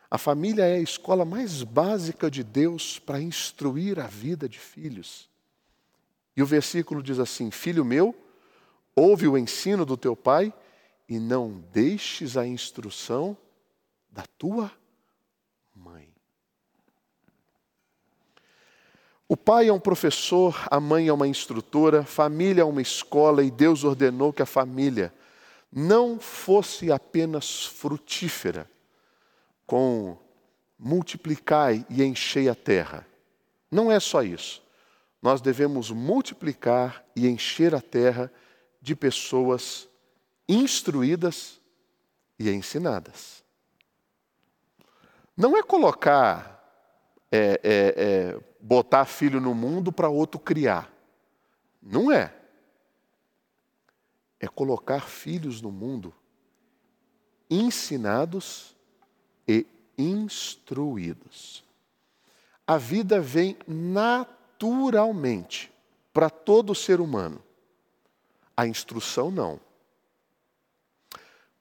A 0.09 0.17
família 0.17 0.63
é 0.63 0.77
a 0.77 0.81
escola 0.81 1.23
mais 1.23 1.61
básica 1.61 2.29
de 2.29 2.43
Deus 2.43 2.97
para 2.97 3.21
instruir 3.21 3.99
a 3.99 4.07
vida 4.07 4.49
de 4.49 4.57
filhos. 4.57 5.29
E 6.35 6.41
o 6.41 6.45
versículo 6.45 7.03
diz 7.03 7.19
assim: 7.19 7.51
Filho 7.51 7.85
meu, 7.85 8.15
ouve 8.95 9.27
o 9.27 9.37
ensino 9.37 9.85
do 9.85 9.95
teu 9.95 10.15
pai 10.15 10.51
e 11.07 11.19
não 11.19 11.63
deixes 11.71 12.35
a 12.35 12.47
instrução 12.47 13.37
da 14.09 14.23
tua 14.39 14.71
mãe. 15.75 16.09
O 19.29 19.37
pai 19.37 19.67
é 19.67 19.73
um 19.73 19.79
professor, 19.79 20.65
a 20.65 20.79
mãe 20.79 21.09
é 21.09 21.13
uma 21.13 21.27
instrutora, 21.27 22.03
família 22.03 22.63
é 22.63 22.65
uma 22.65 22.81
escola 22.81 23.43
e 23.43 23.51
Deus 23.51 23.83
ordenou 23.83 24.33
que 24.33 24.41
a 24.41 24.47
família 24.47 25.13
não 25.71 26.19
fosse 26.19 26.91
apenas 26.91 27.65
frutífera, 27.65 28.69
com 29.65 30.17
multiplicai 30.77 31.85
e 31.89 32.03
enchei 32.03 32.49
a 32.49 32.55
terra. 32.55 33.07
Não 33.69 33.91
é 33.91 33.99
só 33.99 34.21
isso. 34.21 34.61
nós 35.21 35.39
devemos 35.39 35.91
multiplicar 35.91 37.05
e 37.15 37.27
encher 37.27 37.75
a 37.75 37.81
terra 37.81 38.31
de 38.81 38.95
pessoas 38.95 39.87
instruídas 40.49 41.61
e 42.39 42.49
ensinadas. 42.49 43.43
Não 45.37 45.55
é 45.55 45.61
colocar, 45.61 46.59
é, 47.31 47.59
é, 47.63 47.93
é, 47.95 48.39
botar 48.59 49.05
filho 49.05 49.39
no 49.39 49.53
mundo 49.53 49.91
para 49.91 50.09
outro 50.09 50.39
criar. 50.39 50.91
Não 51.81 52.11
é. 52.11 52.33
É 54.41 54.47
colocar 54.47 55.07
filhos 55.07 55.61
no 55.61 55.71
mundo 55.71 56.13
ensinados 57.49 58.75
e 59.47 59.65
instruídos. 59.97 61.63
A 62.65 62.77
vida 62.77 63.21
vem 63.21 63.57
naturalmente 63.67 65.71
para 66.11 66.29
todo 66.29 66.73
ser 66.73 66.99
humano. 66.99 67.41
A 68.57 68.65
instrução 68.65 69.29
não. 69.29 69.59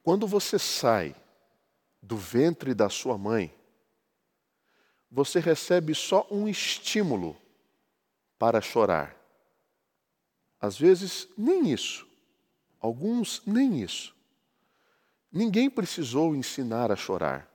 Quando 0.03 0.27
você 0.27 0.59
sai 0.59 1.15
do 2.03 2.17
ventre 2.17 2.73
da 2.73 2.89
sua 2.89 3.19
mãe, 3.19 3.55
você 5.11 5.39
recebe 5.39 5.95
só 5.95 6.27
um 6.31 6.49
estímulo 6.49 7.37
para 8.39 8.61
chorar. 8.61 9.17
Às 10.61 10.79
vezes, 10.79 11.29
nem 11.37 11.71
isso. 11.71 12.10
Alguns, 12.81 13.43
nem 13.47 13.83
isso. 13.83 14.17
Ninguém 15.31 15.69
precisou 15.69 16.35
ensinar 16.35 16.91
a 16.91 16.97
chorar. 16.97 17.49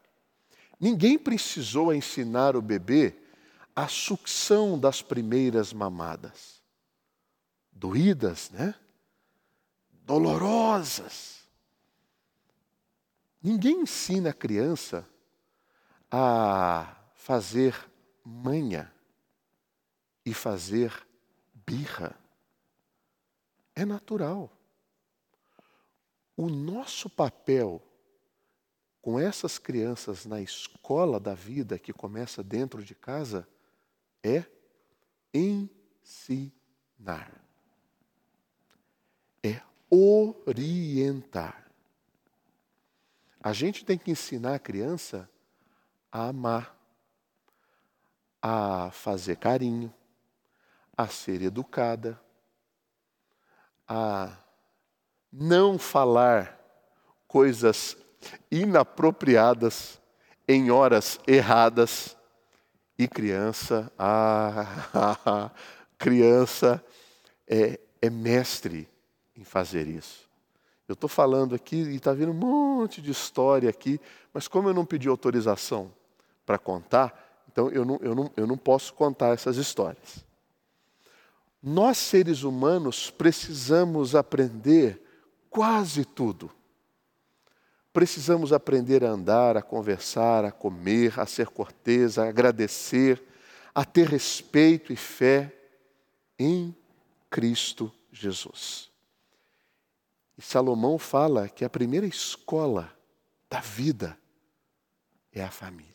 Ninguém 0.80 1.18
precisou 1.18 1.94
ensinar 1.94 2.56
o 2.56 2.62
bebê 2.62 3.16
a 3.76 3.88
sucção 3.88 4.80
das 4.80 5.02
primeiras 5.02 5.74
mamadas. 5.74 6.62
Doídas, 7.72 8.50
né? 8.52 8.74
Dolorosas. 10.06 11.42
Ninguém 13.42 13.82
ensina 13.82 14.30
a 14.30 14.34
criança 14.34 15.08
a 16.10 16.96
fazer 17.16 17.76
manha 18.24 18.92
e 20.26 20.34
fazer 20.34 21.06
birra. 21.54 22.18
É 23.76 23.84
natural. 23.84 24.55
O 26.36 26.50
nosso 26.50 27.10
papel 27.10 27.82
com 29.02 29.20
essas 29.20 29.60
crianças 29.60 30.26
na 30.26 30.42
escola 30.42 31.20
da 31.20 31.36
vida 31.36 31.78
que 31.78 31.94
começa 31.94 32.44
dentro 32.44 32.84
de 32.84 32.96
casa 32.96 33.48
é 34.24 34.44
ensinar. 35.32 36.52
É 39.44 39.62
orientar. 39.90 41.72
A 43.40 43.54
gente 43.54 43.86
tem 43.86 43.96
que 43.96 44.10
ensinar 44.10 44.56
a 44.56 44.60
criança 44.60 45.30
a 46.12 46.30
amar, 46.30 46.76
a 48.42 48.90
fazer 48.90 49.36
carinho, 49.38 49.94
a 50.98 51.08
ser 51.08 51.44
educada, 51.44 52.20
a 53.88 54.36
não 55.38 55.78
falar 55.78 56.58
coisas 57.28 57.98
inapropriadas 58.50 60.00
em 60.48 60.72
horas 60.72 61.20
erradas. 61.28 62.16
E 62.98 63.10
criança, 63.10 63.92
ah, 64.00 65.52
criança 66.00 66.82
é, 67.46 67.78
é 68.02 68.10
mestre 68.10 68.88
em 69.36 69.44
fazer 69.44 69.86
isso. 69.86 70.30
Eu 70.88 70.94
estou 70.94 71.10
falando 71.10 71.54
aqui 71.54 71.76
e 71.76 71.96
está 71.96 72.14
vindo 72.14 72.32
um 72.32 72.36
monte 72.36 73.02
de 73.02 73.12
história 73.12 73.70
aqui, 73.70 74.00
mas 74.34 74.48
como 74.48 74.70
eu 74.70 74.74
não 74.74 74.86
pedi 74.86 75.10
autorização 75.10 75.92
para 76.46 76.58
contar, 76.58 77.44
então 77.52 77.70
eu 77.70 77.84
não, 77.84 78.00
eu, 78.02 78.16
não, 78.16 78.32
eu 78.38 78.48
não 78.48 78.58
posso 78.58 78.94
contar 78.94 79.34
essas 79.34 79.58
histórias. 79.58 80.24
Nós, 81.62 81.98
seres 81.98 82.44
humanos, 82.44 83.10
precisamos 83.10 84.16
aprender 84.16 85.05
quase 85.56 86.04
tudo. 86.04 86.52
Precisamos 87.94 88.52
aprender 88.52 89.06
a 89.06 89.10
andar, 89.10 89.56
a 89.56 89.62
conversar, 89.62 90.44
a 90.44 90.52
comer, 90.52 91.18
a 91.18 91.26
ser 91.26 91.48
cortês, 91.48 92.18
a 92.18 92.28
agradecer, 92.28 93.24
a 93.74 93.86
ter 93.86 94.06
respeito 94.06 94.92
e 94.92 94.98
fé 94.98 95.56
em 96.38 96.76
Cristo 97.30 97.90
Jesus. 98.12 98.92
E 100.38 100.42
Salomão 100.42 101.00
fala 101.00 101.48
que 101.48 101.64
a 101.64 101.70
primeira 101.70 102.06
escola 102.06 102.94
da 103.50 103.62
vida 103.62 104.20
é 105.32 105.42
a 105.42 105.52
família. 105.52 105.88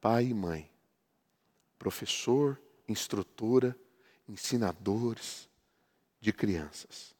Pai 0.00 0.24
e 0.24 0.34
mãe, 0.34 0.68
professor, 1.78 2.60
instrutora, 2.88 3.78
ensinadores 4.28 5.48
de 6.20 6.32
crianças. 6.32 7.14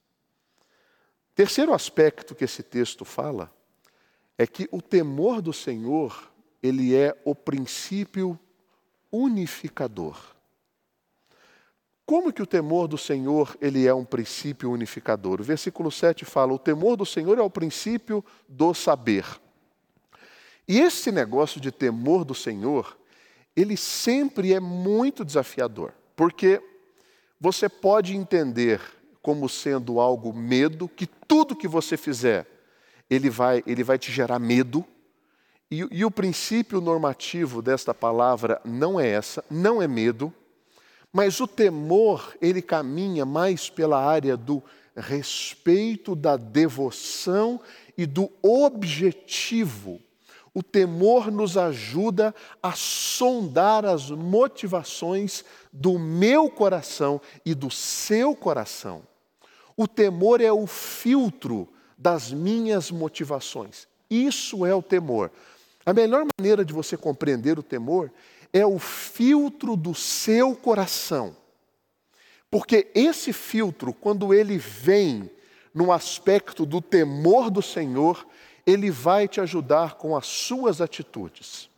Terceiro 1.35 1.73
aspecto 1.73 2.35
que 2.35 2.45
esse 2.45 2.63
texto 2.63 3.05
fala 3.05 3.53
é 4.37 4.47
que 4.47 4.69
o 4.71 4.83
temor 4.83 5.41
do 5.41 5.53
Senhor, 5.53 6.31
ele 6.63 6.95
é 6.95 7.17
o 7.25 7.35
princípio 7.35 8.39
unificador. 9.11 10.19
Como 12.05 12.33
que 12.33 12.43
o 12.43 12.47
temor 12.47 12.89
do 12.89 12.99
Senhor, 12.99 13.57
ele 13.61 13.87
é 13.87 13.95
um 13.95 14.05
princípio 14.05 14.71
unificador? 14.71 15.41
O 15.41 15.45
versículo 15.45 15.91
7 15.91 16.25
fala: 16.25 16.53
"O 16.53 16.59
temor 16.59 16.97
do 16.97 17.07
Senhor 17.07 17.39
é 17.39 17.43
o 17.43 17.49
princípio 17.49 18.25
do 18.49 18.75
saber". 18.75 19.25
E 20.67 20.81
esse 20.81 21.13
negócio 21.13 21.61
de 21.61 21.71
temor 21.71 22.25
do 22.25 22.35
Senhor, 22.35 22.99
ele 23.57 23.77
sempre 23.77 24.53
é 24.53 24.61
muito 24.61 25.25
desafiador, 25.25 25.93
porque 26.15 26.63
você 27.41 27.69
pode 27.69 28.15
entender 28.15 28.81
como 29.23 29.49
sendo 29.49 29.99
algo 29.99 30.33
medo, 30.33 30.89
que 30.89 31.07
tudo 31.07 31.57
que 31.57 31.67
você 31.67 31.97
fizer, 31.97 32.47
ele 33.09 33.31
vai, 33.31 33.63
ele 33.67 33.83
vai 33.83 33.99
te 33.99 34.13
gerar 34.13 34.39
medo. 34.39 34.85
E, 35.71 35.87
e 35.91 36.05
o 36.05 36.11
princípio 36.11 36.81
normativo 36.81 37.63
desta 37.63 37.95
palavra 37.95 38.61
não 38.65 39.01
é 39.01 39.09
essa, 39.09 39.45
não 39.51 39.81
é 39.81 39.89
medo, 39.89 40.33
mas 41.13 41.41
o 41.41 41.47
temor, 41.47 42.37
ele 42.41 42.61
caminha 42.61 43.25
mais 43.25 43.71
pela 43.71 44.05
área 44.05 44.37
do 44.37 44.63
respeito, 44.97 46.15
da 46.15 46.37
devoção 46.37 47.61
e 47.97 48.07
do 48.07 48.31
objetivo. 48.43 50.01
O 50.53 50.63
temor 50.63 51.31
nos 51.31 51.57
ajuda 51.57 52.35
a 52.63 52.73
sondar 52.73 53.85
as 53.85 54.11
motivações 54.11 55.45
do 55.73 55.99
meu 55.99 56.51
coração 56.51 57.21
e 57.45 57.55
do 57.55 57.71
seu 57.71 58.35
coração. 58.35 59.03
O 59.77 59.87
temor 59.87 60.41
é 60.41 60.53
o 60.53 60.67
filtro 60.67 61.69
das 61.97 62.33
minhas 62.33 62.91
motivações. 62.91 63.87
Isso 64.11 64.67
é 64.67 64.75
o 64.75 64.83
temor. 64.83 65.31
A 65.87 65.93
melhor 65.93 66.27
maneira 66.39 66.65
de 66.65 66.73
você 66.73 66.97
compreender 66.97 67.59
o 67.59 67.63
temor 67.63 68.11
é 68.53 68.67
o 68.67 68.79
filtro 68.79 69.77
do 69.77 69.95
seu 69.95 70.55
coração. 70.55 71.37
Porque 72.51 72.91
esse 72.95 73.33
filtro, 73.33 73.93
quando 73.93 74.35
ele 74.35 74.59
vem 74.59 75.31
no 75.73 75.93
aspecto 75.93 76.67
do 76.67 76.81
temor 76.81 77.49
do 77.49 77.63
Senhor, 77.63 78.27
ele 78.67 78.91
vai 78.91 79.29
te 79.29 79.41
ajudar 79.41 79.95
com 79.95 80.17
as 80.17 80.27
suas 80.27 80.81
atitudes. 80.81 81.70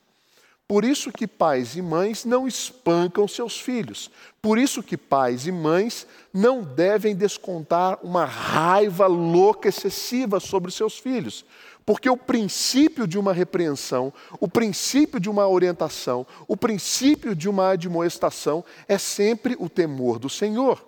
Por 0.67 0.85
isso 0.85 1.13
que 1.13 1.27
pais 1.27 1.77
e 1.77 1.83
mães 1.83 2.25
não 2.25 2.49
espancam 2.49 3.29
seus 3.29 3.61
filhos. 3.61 4.11
Por 4.41 4.57
isso 4.57 4.83
que 4.83 4.97
pais 4.97 5.47
e 5.47 5.53
mães 5.53 6.07
não 6.33 6.63
devem 6.63 7.15
descontar 7.15 7.99
uma 8.03 8.25
raiva 8.25 9.07
louca 9.07 9.69
excessiva 9.69 10.41
sobre 10.41 10.71
seus 10.71 10.99
filhos. 10.99 11.45
Porque 11.85 12.09
o 12.09 12.17
princípio 12.17 13.07
de 13.07 13.19
uma 13.19 13.33
repreensão, 13.33 14.13
o 14.41 14.49
princípio 14.49 15.21
de 15.21 15.29
uma 15.29 15.47
orientação, 15.47 16.27
o 16.49 16.57
princípio 16.57 17.35
de 17.37 17.49
uma 17.49 17.71
admoestação 17.71 18.65
é 18.89 18.97
sempre 18.97 19.57
o 19.59 19.69
temor 19.69 20.19
do 20.19 20.31
Senhor. 20.31 20.83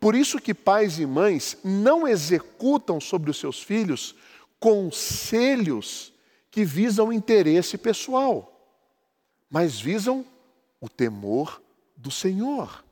Por 0.00 0.14
isso 0.14 0.40
que 0.40 0.54
pais 0.54 0.98
e 0.98 1.06
mães 1.06 1.58
não 1.62 2.08
executam 2.08 3.00
sobre 3.00 3.30
os 3.30 3.38
seus 3.38 3.62
filhos 3.62 4.16
conselhos 4.58 6.12
que 6.50 6.64
visam 6.64 7.12
interesse 7.12 7.78
pessoal 7.78 8.57
mas 9.50 9.80
visam 9.80 10.24
o 10.80 10.88
temor 10.88 11.62
do 11.96 12.10
Senhor. 12.10 12.84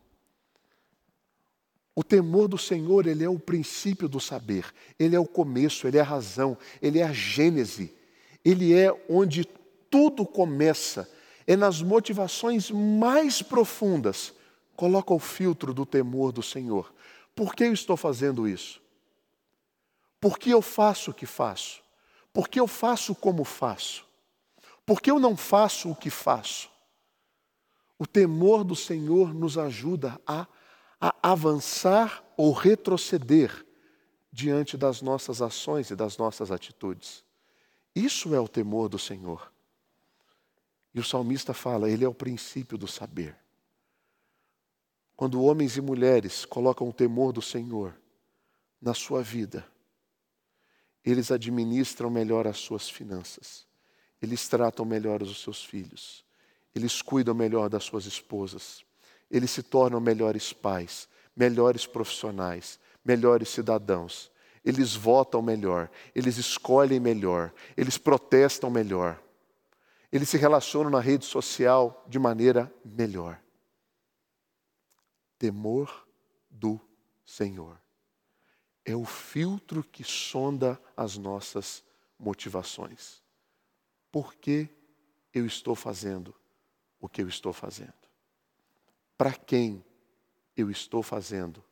O 1.94 2.04
temor 2.04 2.46
do 2.46 2.58
Senhor, 2.58 3.06
ele 3.06 3.24
é 3.24 3.28
o 3.28 3.38
princípio 3.38 4.08
do 4.08 4.20
saber, 4.20 4.72
ele 4.98 5.16
é 5.16 5.18
o 5.18 5.26
começo, 5.26 5.88
ele 5.88 5.96
é 5.96 6.00
a 6.00 6.04
razão, 6.04 6.56
ele 6.82 6.98
é 6.98 7.02
a 7.02 7.12
gênese, 7.12 7.94
ele 8.44 8.74
é 8.74 8.92
onde 9.08 9.44
tudo 9.90 10.26
começa, 10.26 11.10
é 11.46 11.56
nas 11.56 11.80
motivações 11.80 12.70
mais 12.70 13.40
profundas, 13.40 14.34
coloca 14.76 15.14
o 15.14 15.18
filtro 15.18 15.72
do 15.72 15.86
temor 15.86 16.32
do 16.32 16.42
Senhor. 16.42 16.92
Por 17.34 17.54
que 17.54 17.64
eu 17.64 17.72
estou 17.72 17.96
fazendo 17.96 18.46
isso? 18.46 18.80
Por 20.20 20.38
que 20.38 20.50
eu 20.50 20.60
faço 20.60 21.10
o 21.10 21.14
que 21.14 21.26
faço? 21.26 21.82
Por 22.32 22.48
que 22.48 22.60
eu 22.60 22.66
faço 22.66 23.14
como 23.14 23.44
faço? 23.44 24.05
Por 24.86 25.02
que 25.02 25.10
eu 25.10 25.18
não 25.18 25.36
faço 25.36 25.90
o 25.90 25.96
que 25.96 26.08
faço? 26.08 26.70
O 27.98 28.06
temor 28.06 28.62
do 28.62 28.76
Senhor 28.76 29.34
nos 29.34 29.58
ajuda 29.58 30.20
a, 30.24 30.46
a 31.00 31.14
avançar 31.22 32.24
ou 32.36 32.52
retroceder 32.52 33.66
diante 34.30 34.76
das 34.76 35.02
nossas 35.02 35.42
ações 35.42 35.90
e 35.90 35.96
das 35.96 36.16
nossas 36.16 36.52
atitudes. 36.52 37.24
Isso 37.94 38.34
é 38.34 38.40
o 38.40 38.46
temor 38.46 38.88
do 38.88 38.98
Senhor. 38.98 39.50
E 40.94 41.00
o 41.00 41.04
salmista 41.04 41.52
fala, 41.52 41.90
ele 41.90 42.04
é 42.04 42.08
o 42.08 42.14
princípio 42.14 42.78
do 42.78 42.86
saber. 42.86 43.36
Quando 45.16 45.42
homens 45.42 45.76
e 45.76 45.80
mulheres 45.80 46.44
colocam 46.44 46.88
o 46.88 46.92
temor 46.92 47.32
do 47.32 47.40
Senhor 47.40 47.98
na 48.80 48.92
sua 48.92 49.22
vida, 49.22 49.66
eles 51.02 51.30
administram 51.30 52.10
melhor 52.10 52.46
as 52.46 52.58
suas 52.58 52.90
finanças, 52.90 53.65
eles 54.26 54.48
tratam 54.48 54.84
melhor 54.84 55.22
os 55.22 55.40
seus 55.40 55.64
filhos, 55.64 56.24
eles 56.74 57.00
cuidam 57.00 57.34
melhor 57.34 57.68
das 57.68 57.84
suas 57.84 58.06
esposas, 58.06 58.84
eles 59.30 59.50
se 59.52 59.62
tornam 59.62 60.00
melhores 60.00 60.52
pais, 60.52 61.08
melhores 61.34 61.86
profissionais, 61.86 62.78
melhores 63.04 63.48
cidadãos. 63.48 64.30
Eles 64.64 64.94
votam 64.94 65.40
melhor, 65.40 65.88
eles 66.12 66.38
escolhem 66.38 66.98
melhor, 66.98 67.52
eles 67.76 67.96
protestam 67.96 68.68
melhor. 68.68 69.22
Eles 70.10 70.28
se 70.28 70.36
relacionam 70.36 70.90
na 70.90 70.98
rede 70.98 71.24
social 71.24 72.04
de 72.08 72.18
maneira 72.18 72.72
melhor. 72.84 73.40
Temor 75.38 76.06
do 76.50 76.80
Senhor 77.24 77.78
é 78.84 78.94
o 78.96 79.04
filtro 79.04 79.84
que 79.84 80.02
sonda 80.02 80.80
as 80.96 81.16
nossas 81.16 81.84
motivações. 82.18 83.25
Por 84.16 84.34
que 84.34 84.66
eu 85.34 85.44
estou 85.44 85.74
fazendo 85.74 86.34
o 86.98 87.06
que 87.06 87.20
eu 87.20 87.28
estou 87.28 87.52
fazendo? 87.52 87.92
Para 89.18 89.34
quem 89.34 89.84
eu 90.56 90.70
estou 90.70 91.02
fazendo 91.02 91.62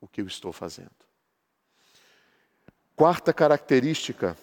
o 0.00 0.08
que 0.08 0.20
eu 0.20 0.26
estou 0.26 0.52
fazendo? 0.52 0.90
Quarta 2.96 3.32
característica 3.32 4.36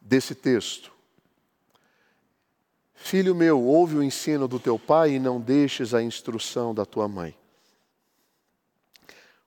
desse 0.00 0.36
texto. 0.36 0.92
Filho 2.94 3.34
meu, 3.34 3.60
ouve 3.60 3.96
o 3.96 4.02
ensino 4.04 4.46
do 4.46 4.60
teu 4.60 4.78
pai 4.78 5.14
e 5.14 5.18
não 5.18 5.40
deixes 5.40 5.92
a 5.92 6.00
instrução 6.00 6.72
da 6.72 6.86
tua 6.86 7.08
mãe. 7.08 7.36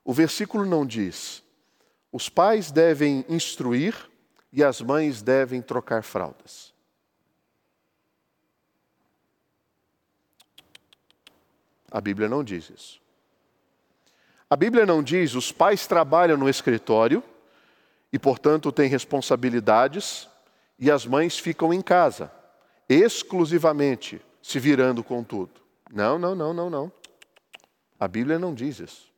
O 0.04 0.12
versículo 0.12 0.66
não 0.66 0.84
diz: 0.84 1.42
os 2.12 2.28
pais 2.28 2.70
devem 2.70 3.24
instruir 3.26 3.96
e 4.52 4.62
as 4.62 4.82
mães 4.82 5.22
devem 5.22 5.62
trocar 5.62 6.02
fraldas. 6.02 6.75
A 11.96 12.00
Bíblia 12.02 12.28
não 12.28 12.44
diz 12.44 12.68
isso. 12.68 13.00
A 14.50 14.54
Bíblia 14.54 14.84
não 14.84 15.02
diz 15.02 15.34
os 15.34 15.50
pais 15.50 15.86
trabalham 15.86 16.36
no 16.36 16.46
escritório 16.46 17.24
e, 18.12 18.18
portanto, 18.18 18.70
têm 18.70 18.86
responsabilidades 18.86 20.28
e 20.78 20.90
as 20.90 21.06
mães 21.06 21.38
ficam 21.38 21.72
em 21.72 21.80
casa, 21.80 22.30
exclusivamente 22.86 24.20
se 24.42 24.60
virando 24.60 25.02
com 25.02 25.24
tudo. 25.24 25.52
Não, 25.90 26.18
não, 26.18 26.34
não, 26.34 26.52
não, 26.52 26.68
não. 26.68 26.92
A 27.98 28.06
Bíblia 28.06 28.38
não 28.38 28.52
diz 28.52 28.78
isso. 28.78 29.10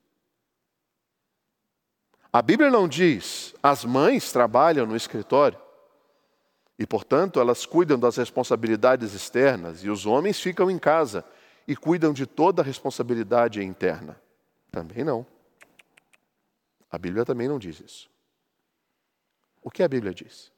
A 2.32 2.40
Bíblia 2.40 2.70
não 2.70 2.86
diz 2.86 3.56
as 3.60 3.84
mães 3.84 4.30
trabalham 4.30 4.86
no 4.86 4.94
escritório 4.94 5.58
e, 6.78 6.86
portanto, 6.86 7.40
elas 7.40 7.66
cuidam 7.66 7.98
das 7.98 8.16
responsabilidades 8.18 9.14
externas 9.14 9.82
e 9.82 9.90
os 9.90 10.06
homens 10.06 10.38
ficam 10.40 10.70
em 10.70 10.78
casa 10.78 11.24
e 11.68 11.76
cuidam 11.76 12.14
de 12.14 12.26
toda 12.26 12.62
a 12.62 12.64
responsabilidade 12.64 13.62
interna. 13.62 14.18
Também 14.72 15.04
não. 15.04 15.26
A 16.90 16.96
Bíblia 16.96 17.26
também 17.26 17.46
não 17.46 17.58
diz 17.58 17.78
isso. 17.78 18.10
O 19.60 19.70
que 19.70 19.82
a 19.82 19.88
Bíblia 19.88 20.14
diz? 20.14 20.50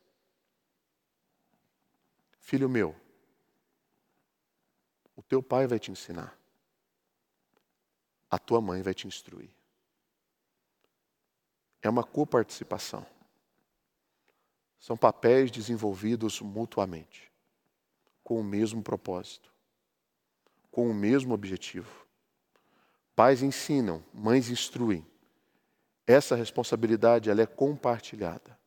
Filho 2.39 2.69
meu, 2.69 2.95
o 5.17 5.23
teu 5.23 5.43
pai 5.43 5.67
vai 5.67 5.81
te 5.81 5.91
ensinar, 5.91 6.39
a 8.31 8.39
tua 8.39 8.61
mãe 8.61 8.81
vai 8.81 8.95
te 8.95 9.09
instruir. 9.09 9.51
É 11.83 11.89
uma 11.89 12.05
coparticipação. 12.05 13.05
São 14.79 14.97
papéis 14.97 15.51
desenvolvidos 15.51 16.41
mutuamente, 16.41 17.33
com 18.23 18.41
o 18.41 18.45
mesmo 18.45 18.83
propósito 18.83 19.51
com 20.71 20.89
o 20.89 20.95
mesmo 20.95 21.35
objetivo. 21.35 22.07
Pais 23.15 23.43
ensinam, 23.43 24.03
mães 24.15 24.49
instruem. 24.49 25.07
Essa 26.07 26.35
responsabilidade 26.35 27.29
ela 27.29 27.43
é 27.43 27.47
compartilhada. 27.47 28.59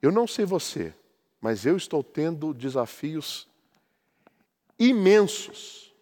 Eu 0.00 0.10
não 0.10 0.26
sei 0.26 0.44
você, 0.44 0.94
mas 1.40 1.66
eu 1.66 1.76
estou 1.76 2.02
tendo 2.02 2.54
desafios 2.54 3.48
imensos 4.78 5.92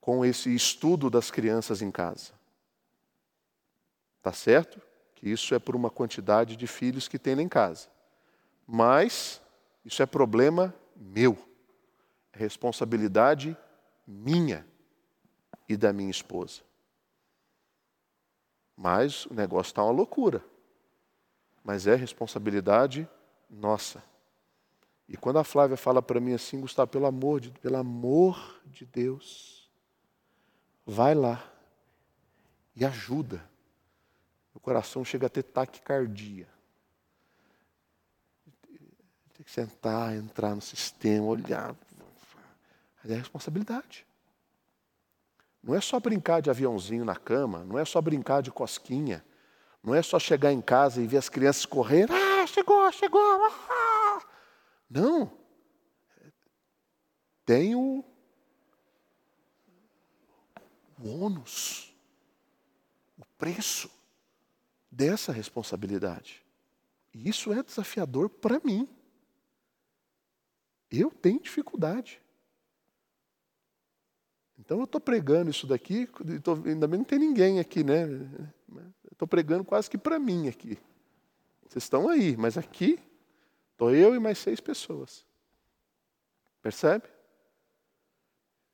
com 0.00 0.24
esse 0.24 0.54
estudo 0.54 1.08
das 1.08 1.30
crianças 1.30 1.80
em 1.80 1.90
casa. 1.90 2.32
Tá 4.22 4.32
certo? 4.32 4.80
Que 5.14 5.30
isso 5.30 5.54
é 5.54 5.58
por 5.58 5.76
uma 5.76 5.90
quantidade 5.90 6.56
de 6.56 6.66
filhos 6.66 7.08
que 7.08 7.18
tem 7.18 7.40
em 7.40 7.48
casa. 7.48 7.88
Mas 8.66 9.40
isso 9.84 10.02
é 10.02 10.06
problema 10.06 10.74
meu 10.96 11.53
responsabilidade 12.34 13.56
minha 14.06 14.66
e 15.68 15.76
da 15.76 15.92
minha 15.92 16.10
esposa. 16.10 16.62
Mas 18.76 19.26
o 19.26 19.34
negócio 19.34 19.70
está 19.70 19.82
uma 19.82 19.92
loucura. 19.92 20.44
Mas 21.62 21.86
é 21.86 21.94
responsabilidade 21.94 23.08
nossa. 23.48 24.02
E 25.08 25.16
quando 25.16 25.38
a 25.38 25.44
Flávia 25.44 25.76
fala 25.76 26.02
para 26.02 26.20
mim 26.20 26.32
assim, 26.32 26.60
Gustavo, 26.60 26.90
pelo 26.90 27.06
amor 27.06 27.40
de, 27.40 27.50
pelo 27.50 27.76
amor 27.76 28.60
de 28.66 28.84
Deus, 28.84 29.70
vai 30.84 31.14
lá 31.14 31.50
e 32.74 32.84
ajuda. 32.84 33.36
Meu 34.54 34.60
coração 34.60 35.04
chega 35.04 35.26
a 35.26 35.30
ter 35.30 35.42
taquicardia. 35.42 36.48
Tem 39.34 39.44
que 39.44 39.50
sentar, 39.50 40.14
entrar 40.14 40.54
no 40.54 40.60
sistema, 40.60 41.26
olhar, 41.26 41.74
mas 43.04 43.12
é 43.12 43.16
responsabilidade. 43.16 44.06
Não 45.62 45.74
é 45.74 45.80
só 45.80 46.00
brincar 46.00 46.40
de 46.40 46.48
aviãozinho 46.48 47.04
na 47.04 47.14
cama, 47.14 47.62
não 47.64 47.78
é 47.78 47.84
só 47.84 48.00
brincar 48.00 48.42
de 48.42 48.50
cosquinha, 48.50 49.24
não 49.82 49.94
é 49.94 50.02
só 50.02 50.18
chegar 50.18 50.52
em 50.52 50.62
casa 50.62 51.02
e 51.02 51.06
ver 51.06 51.18
as 51.18 51.28
crianças 51.28 51.66
correr, 51.66 52.10
ah, 52.10 52.46
chegou, 52.46 52.90
chegou. 52.92 53.20
Ah. 53.20 54.22
Não. 54.88 55.30
Tem 57.44 57.74
o, 57.74 58.02
o 60.98 61.24
ônus, 61.24 61.94
o 63.18 63.24
preço 63.36 63.90
dessa 64.90 65.30
responsabilidade. 65.30 66.42
E 67.12 67.28
isso 67.28 67.52
é 67.52 67.62
desafiador 67.62 68.30
para 68.30 68.60
mim. 68.60 68.88
Eu 70.90 71.10
tenho 71.10 71.40
dificuldade. 71.40 72.23
Então 74.64 74.78
eu 74.78 74.84
estou 74.84 75.00
pregando 75.00 75.50
isso 75.50 75.66
daqui, 75.66 76.06
tô, 76.42 76.54
ainda 76.64 76.88
bem 76.88 76.98
não 76.98 77.04
tem 77.04 77.18
ninguém 77.18 77.60
aqui, 77.60 77.84
né? 77.84 78.06
Estou 79.12 79.28
pregando 79.28 79.62
quase 79.62 79.90
que 79.90 79.98
para 79.98 80.18
mim 80.18 80.48
aqui. 80.48 80.78
Vocês 81.68 81.84
estão 81.84 82.08
aí, 82.08 82.36
mas 82.36 82.56
aqui 82.56 82.98
estou 83.72 83.94
eu 83.94 84.14
e 84.14 84.18
mais 84.18 84.38
seis 84.38 84.60
pessoas. 84.60 85.24
Percebe? 86.62 87.04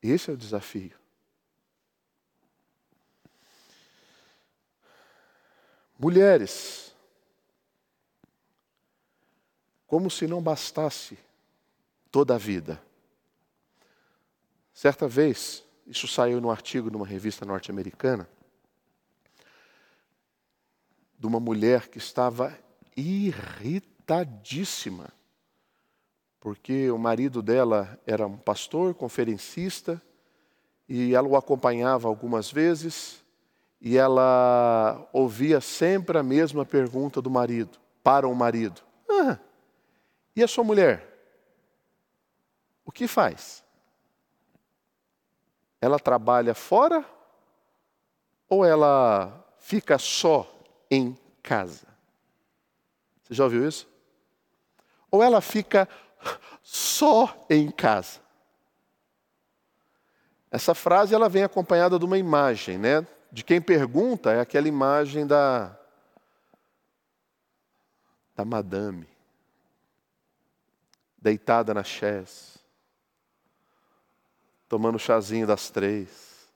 Esse 0.00 0.30
é 0.30 0.32
o 0.32 0.36
desafio. 0.36 0.98
Mulheres, 5.98 6.94
como 9.86 10.08
se 10.08 10.26
não 10.26 10.40
bastasse 10.40 11.18
toda 12.10 12.36
a 12.36 12.38
vida. 12.38 12.80
Certa 14.72 15.06
vez, 15.06 15.64
isso 15.90 16.08
saiu 16.08 16.40
num 16.40 16.50
artigo 16.50 16.90
numa 16.90 17.06
revista 17.06 17.44
norte-americana, 17.44 18.26
de 21.18 21.26
uma 21.26 21.38
mulher 21.38 21.88
que 21.88 21.98
estava 21.98 22.58
irritadíssima 22.96 25.12
porque 26.40 26.90
o 26.90 26.98
marido 26.98 27.42
dela 27.42 28.00
era 28.06 28.26
um 28.26 28.38
pastor, 28.38 28.94
conferencista, 28.94 30.02
e 30.88 31.14
ela 31.14 31.28
o 31.28 31.36
acompanhava 31.36 32.08
algumas 32.08 32.50
vezes, 32.50 33.22
e 33.78 33.96
ela 33.96 35.06
ouvia 35.12 35.60
sempre 35.60 36.18
a 36.18 36.22
mesma 36.22 36.64
pergunta 36.64 37.20
do 37.20 37.30
marido, 37.30 37.78
para 38.02 38.26
o 38.26 38.34
marido: 38.34 38.80
ah, 39.08 39.38
E 40.34 40.42
a 40.42 40.48
sua 40.48 40.64
mulher? 40.64 41.06
O 42.84 42.90
que 42.90 43.06
faz? 43.06 43.62
Ela 45.80 45.98
trabalha 45.98 46.54
fora 46.54 47.04
ou 48.48 48.64
ela 48.64 49.46
fica 49.58 49.98
só 49.98 50.50
em 50.90 51.16
casa? 51.42 51.86
Você 53.22 53.34
já 53.34 53.44
ouviu 53.44 53.66
isso? 53.66 53.88
Ou 55.10 55.22
ela 55.22 55.40
fica 55.40 55.88
só 56.62 57.46
em 57.48 57.70
casa? 57.70 58.20
Essa 60.50 60.74
frase 60.74 61.14
ela 61.14 61.28
vem 61.28 61.44
acompanhada 61.44 61.98
de 61.98 62.04
uma 62.04 62.18
imagem, 62.18 62.76
né? 62.76 63.06
De 63.30 63.44
quem 63.44 63.60
pergunta 63.60 64.32
é 64.32 64.40
aquela 64.40 64.66
imagem 64.68 65.26
da 65.26 65.76
da 68.34 68.44
madame 68.44 69.06
deitada 71.18 71.74
na 71.74 71.84
chaise, 71.84 72.58
tomando 74.70 75.00
chazinho 75.00 75.48
das 75.48 75.68
três, 75.68 76.48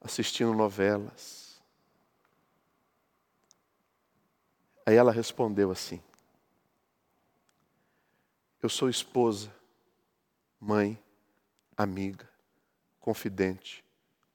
assistindo 0.00 0.54
novelas. 0.54 1.60
Aí 4.86 4.94
ela 4.94 5.10
respondeu 5.10 5.72
assim: 5.72 6.00
Eu 8.62 8.68
sou 8.68 8.88
esposa, 8.88 9.52
mãe, 10.60 10.96
amiga, 11.76 12.30
confidente, 13.00 13.84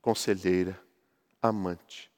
conselheira, 0.01 0.77
amante, 1.41 2.11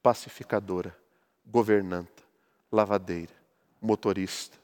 pacificadora, 0.00 0.96
governanta, 1.44 2.22
lavadeira, 2.70 3.34
motorista, 3.82 4.56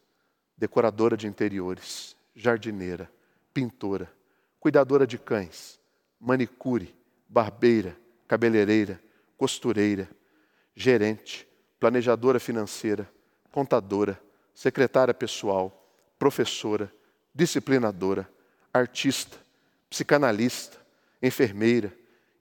decoradora 0.56 1.16
de 1.16 1.26
interiores, 1.26 2.16
jardineira, 2.36 3.10
pintora, 3.52 4.19
cuidadora 4.60 5.06
de 5.06 5.18
cães, 5.18 5.80
manicure, 6.20 6.94
barbeira, 7.26 7.96
cabeleireira, 8.28 9.00
costureira, 9.36 10.08
gerente, 10.76 11.48
planejadora 11.80 12.38
financeira, 12.38 13.10
contadora, 13.50 14.20
secretária 14.54 15.14
pessoal, 15.14 15.90
professora, 16.18 16.92
disciplinadora, 17.34 18.28
artista, 18.72 19.38
psicanalista, 19.88 20.76
enfermeira, 21.22 21.92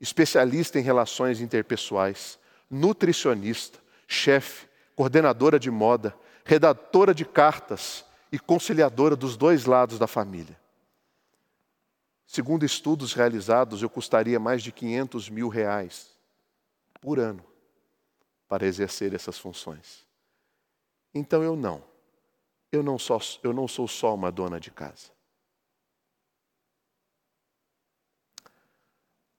especialista 0.01 0.77
em 0.77 0.84
relações 0.84 1.39
interpessoais, 1.39 2.38
nutricionista, 2.69 3.79
chefe, 4.08 4.67
coordenadora 4.95 5.58
de 5.58 5.71
moda, 5.71 6.13
redatora 6.43 7.13
de 7.13 7.23
cartas 7.23 8.03
e 8.32 8.38
conciliadora 8.38 9.15
dos 9.15 9.38
dois 9.38 9.65
lados 9.65 9.97
da 9.97 10.08
família. 10.08 10.58
Segundo 12.29 12.63
estudos 12.63 13.13
realizados, 13.13 13.81
eu 13.81 13.89
custaria 13.89 14.39
mais 14.39 14.61
de 14.61 14.71
500 14.71 15.29
mil 15.29 15.49
reais 15.49 16.15
por 17.01 17.17
ano 17.17 17.43
para 18.47 18.67
exercer 18.67 19.15
essas 19.15 19.39
funções. 19.39 20.05
Então 21.11 21.41
eu 21.41 21.55
não. 21.55 21.83
Eu 22.71 22.83
não, 22.83 22.99
só, 22.99 23.17
eu 23.41 23.51
não 23.51 23.67
sou 23.67 23.87
só 23.87 24.13
uma 24.13 24.31
dona 24.31 24.59
de 24.59 24.69
casa. 24.69 25.09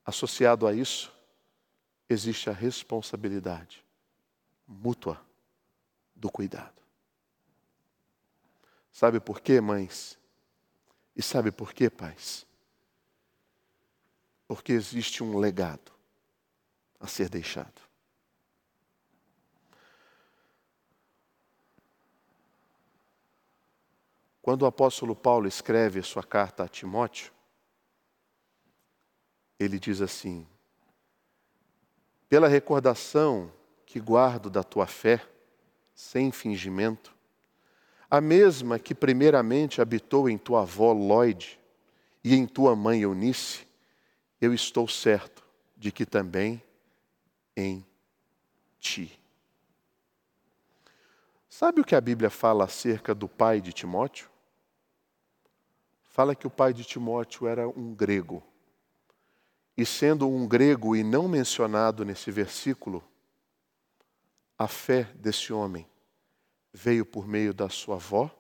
Associado 0.05 0.66
a 0.66 0.74
isso, 0.74 1.12
existe 2.09 2.50
a 2.50 2.53
responsabilidade 2.53 3.85
mútua 4.66 5.24
do 6.12 6.29
cuidado. 6.29 6.83
Sabe 8.90 9.20
por 9.20 9.40
quê, 9.40 9.61
mães? 9.61 10.18
E 11.14 11.22
sabe 11.22 11.53
por 11.53 11.72
quê, 11.72 11.88
pais? 11.88 12.50
Porque 14.51 14.73
existe 14.73 15.23
um 15.23 15.39
legado 15.39 15.93
a 16.99 17.07
ser 17.07 17.29
deixado. 17.29 17.81
Quando 24.43 24.63
o 24.63 24.67
apóstolo 24.67 25.15
Paulo 25.15 25.47
escreve 25.47 26.03
sua 26.03 26.25
carta 26.25 26.65
a 26.65 26.69
Timóteo, 26.69 27.31
ele 29.57 29.79
diz 29.79 30.01
assim: 30.01 30.45
Pela 32.29 32.49
recordação 32.49 33.53
que 33.87 34.01
guardo 34.01 34.51
da 34.51 34.65
tua 34.65 34.89
fé, 34.89 35.25
sem 35.95 36.33
fingimento, 36.33 37.15
a 38.11 38.21
mesma 38.21 38.81
que 38.81 38.97
primeiramente 38.97 39.81
habitou 39.81 40.29
em 40.29 40.37
tua 40.37 40.63
avó 40.63 40.93
Lloyd 40.93 41.57
e 42.25 42.35
em 42.35 42.49
tua 42.49 42.75
mãe 42.75 43.03
Eunice, 43.03 43.69
eu 44.40 44.55
estou 44.55 44.88
certo 44.88 45.44
de 45.76 45.92
que 45.92 46.07
também 46.07 46.62
em 47.57 47.85
ti. 48.79 49.20
Sabe 51.48 51.81
o 51.81 51.85
que 51.85 51.94
a 51.94 52.00
Bíblia 52.00 52.31
fala 52.31 52.64
acerca 52.64 53.14
do 53.14 53.29
pai 53.29 53.61
de 53.61 53.72
Timóteo? 53.72 54.31
Fala 56.03 56.35
que 56.35 56.46
o 56.46 56.50
pai 56.50 56.72
de 56.72 56.85
Timóteo 56.85 57.46
era 57.46 57.68
um 57.68 57.94
grego. 57.94 58.42
E 59.76 59.85
sendo 59.85 60.29
um 60.29 60.46
grego 60.46 60.96
e 60.96 61.03
não 61.03 61.29
mencionado 61.29 62.05
nesse 62.05 62.31
versículo, 62.31 63.05
a 64.59 64.68
fé 64.68 65.05
desse 65.14 65.53
homem 65.53 65.88
veio 66.72 67.05
por 67.05 67.26
meio 67.26 67.53
da 67.55 67.68
sua 67.68 67.96
avó 67.96 68.31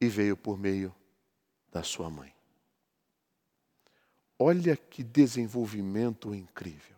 e 0.00 0.08
veio 0.08 0.36
por 0.36 0.58
meio 0.58 0.94
da 1.70 1.82
sua 1.82 2.10
mãe. 2.10 2.31
Olha 4.44 4.76
que 4.76 5.04
desenvolvimento 5.04 6.34
incrível. 6.34 6.96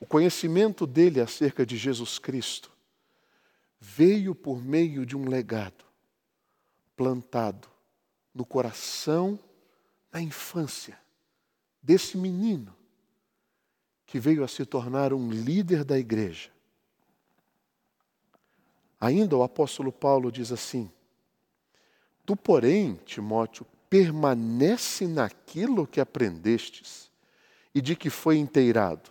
O 0.00 0.04
conhecimento 0.04 0.84
dele 0.84 1.20
acerca 1.20 1.64
de 1.64 1.76
Jesus 1.76 2.18
Cristo 2.18 2.72
veio 3.78 4.34
por 4.34 4.60
meio 4.60 5.06
de 5.06 5.16
um 5.16 5.28
legado 5.28 5.84
plantado 6.96 7.68
no 8.34 8.44
coração, 8.44 9.38
na 10.12 10.20
infância 10.20 10.98
desse 11.80 12.18
menino 12.18 12.74
que 14.06 14.18
veio 14.18 14.42
a 14.42 14.48
se 14.48 14.66
tornar 14.66 15.12
um 15.12 15.30
líder 15.30 15.84
da 15.84 15.96
igreja. 15.96 16.50
Ainda 19.00 19.36
o 19.36 19.44
apóstolo 19.44 19.92
Paulo 19.92 20.32
diz 20.32 20.50
assim: 20.50 20.90
Tu, 22.26 22.34
porém, 22.34 22.96
Timóteo, 23.04 23.64
permanece 23.88 25.06
naquilo 25.06 25.86
que 25.86 26.00
aprendestes 26.00 27.10
e 27.74 27.80
de 27.80 27.96
que 27.96 28.10
foi 28.10 28.36
inteirado, 28.36 29.10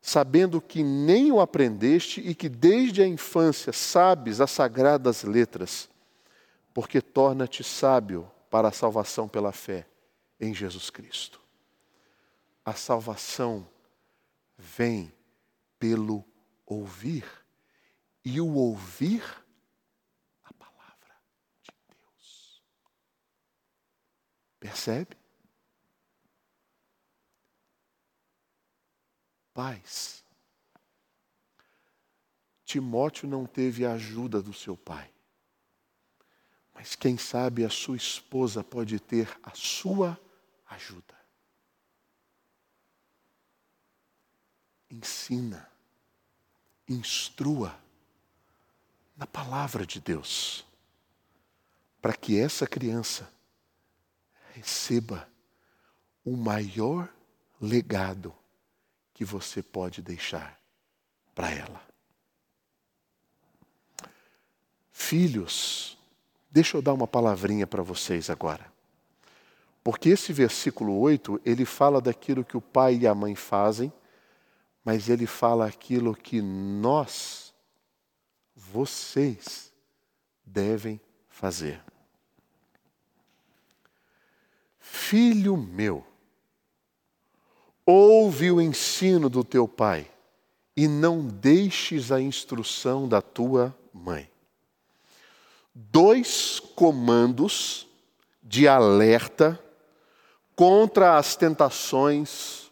sabendo 0.00 0.60
que 0.60 0.82
nem 0.82 1.30
o 1.32 1.40
aprendeste 1.40 2.20
e 2.20 2.34
que 2.34 2.48
desde 2.48 3.02
a 3.02 3.06
infância 3.06 3.72
sabes 3.72 4.40
as 4.40 4.50
sagradas 4.50 5.24
letras, 5.24 5.88
porque 6.74 7.00
torna-te 7.00 7.62
sábio 7.62 8.30
para 8.50 8.68
a 8.68 8.72
salvação 8.72 9.28
pela 9.28 9.52
fé 9.52 9.86
em 10.40 10.54
Jesus 10.54 10.90
Cristo 10.90 11.42
a 12.64 12.74
salvação 12.74 13.68
vem 14.56 15.12
pelo 15.78 16.24
ouvir. 16.64 17.24
E 18.24 18.40
o 18.40 18.54
ouvir 18.54 19.24
a 20.44 20.52
palavra 20.54 21.16
de 21.62 21.72
Deus. 21.88 22.62
Percebe? 24.62 25.16
Pais. 29.52 30.22
Timóteo 32.64 33.28
não 33.28 33.44
teve 33.44 33.84
a 33.84 33.94
ajuda 33.94 34.40
do 34.40 34.54
seu 34.54 34.76
pai. 34.76 35.12
Mas 36.72 36.94
quem 36.94 37.18
sabe 37.18 37.64
a 37.64 37.68
sua 37.68 37.96
esposa 37.96 38.62
pode 38.62 39.00
ter 39.00 39.36
a 39.42 39.50
sua 39.52 40.16
ajuda. 40.66 41.22
ensina, 44.92 45.66
instrua 46.86 47.74
na 49.16 49.26
palavra 49.26 49.86
de 49.86 49.98
Deus, 50.00 50.66
para 52.00 52.14
que 52.14 52.38
essa 52.38 52.66
criança 52.66 53.32
receba 54.62 55.28
o 56.24 56.36
maior 56.36 57.08
legado 57.60 58.32
que 59.12 59.24
você 59.24 59.62
pode 59.62 60.00
deixar 60.00 60.58
para 61.34 61.50
ela. 61.50 61.82
Filhos, 64.92 65.98
Deixa 66.52 66.76
eu 66.76 66.82
dar 66.82 66.92
uma 66.92 67.06
palavrinha 67.06 67.66
para 67.66 67.82
vocês 67.82 68.28
agora. 68.28 68.70
Porque 69.82 70.10
esse 70.10 70.34
versículo 70.34 70.98
8, 71.00 71.40
ele 71.46 71.64
fala 71.64 71.98
daquilo 71.98 72.44
que 72.44 72.58
o 72.58 72.60
pai 72.60 72.98
e 73.00 73.06
a 73.06 73.14
mãe 73.14 73.34
fazem, 73.34 73.90
mas 74.84 75.08
ele 75.08 75.26
fala 75.26 75.66
aquilo 75.66 76.14
que 76.14 76.42
nós, 76.42 77.54
vocês, 78.54 79.72
devem 80.44 81.00
fazer. 81.26 81.82
Filho 84.94 85.56
meu, 85.56 86.06
ouve 87.84 88.52
o 88.52 88.60
ensino 88.60 89.30
do 89.30 89.42
teu 89.42 89.66
pai 89.66 90.06
e 90.76 90.86
não 90.86 91.26
deixes 91.26 92.12
a 92.12 92.20
instrução 92.20 93.08
da 93.08 93.22
tua 93.22 93.74
mãe. 93.90 94.30
Dois 95.74 96.60
comandos 96.60 97.88
de 98.42 98.68
alerta 98.68 99.58
contra 100.54 101.16
as 101.16 101.36
tentações 101.36 102.70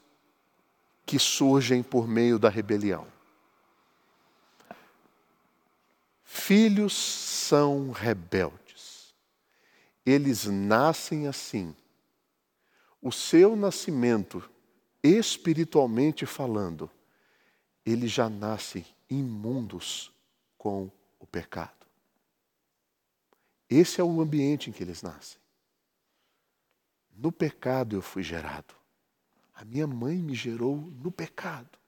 que 1.06 1.18
surgem 1.18 1.82
por 1.82 2.06
meio 2.06 2.38
da 2.38 2.50
rebelião. 2.50 3.06
Filhos 6.22 6.92
são 6.92 7.90
rebeldes. 7.90 9.14
Eles 10.04 10.44
nascem 10.44 11.26
assim. 11.26 11.74
O 13.02 13.10
seu 13.10 13.56
nascimento, 13.56 14.48
espiritualmente 15.02 16.26
falando, 16.26 16.90
eles 17.84 18.10
já 18.10 18.28
nascem 18.28 18.84
imundos 19.08 20.12
com 20.58 20.90
o 21.18 21.26
pecado. 21.26 21.86
Esse 23.68 24.00
é 24.00 24.04
o 24.04 24.20
ambiente 24.20 24.68
em 24.68 24.72
que 24.72 24.82
eles 24.82 25.00
nascem. 25.00 25.40
No 27.16 27.32
pecado 27.32 27.96
eu 27.96 28.02
fui 28.02 28.22
gerado. 28.22 28.74
A 29.54 29.64
minha 29.64 29.86
mãe 29.86 30.16
me 30.16 30.34
gerou 30.34 30.76
no 30.76 31.10
pecado. 31.10 31.78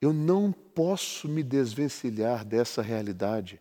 Eu 0.00 0.12
não 0.12 0.52
posso 0.52 1.28
me 1.28 1.42
desvencilhar 1.42 2.44
dessa 2.44 2.82
realidade 2.82 3.60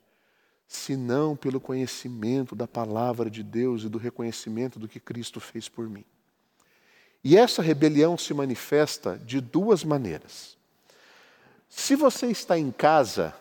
senão 0.67 1.35
pelo 1.35 1.61
conhecimento 1.61 2.55
da 2.55 2.67
palavra 2.67 3.29
de 3.29 3.43
Deus 3.43 3.83
e 3.83 3.89
do 3.89 3.97
reconhecimento 3.97 4.79
do 4.79 4.87
que 4.87 4.99
Cristo 4.99 5.39
fez 5.39 5.69
por 5.69 5.87
mim. 5.87 6.03
E 7.23 7.37
essa 7.37 7.61
rebelião 7.61 8.17
se 8.17 8.33
manifesta 8.33 9.17
de 9.23 9.39
duas 9.39 9.83
maneiras. 9.83 10.57
Se 11.69 11.95
você 11.95 12.27
está 12.27 12.57
em 12.57 12.69
casa, 12.71 13.33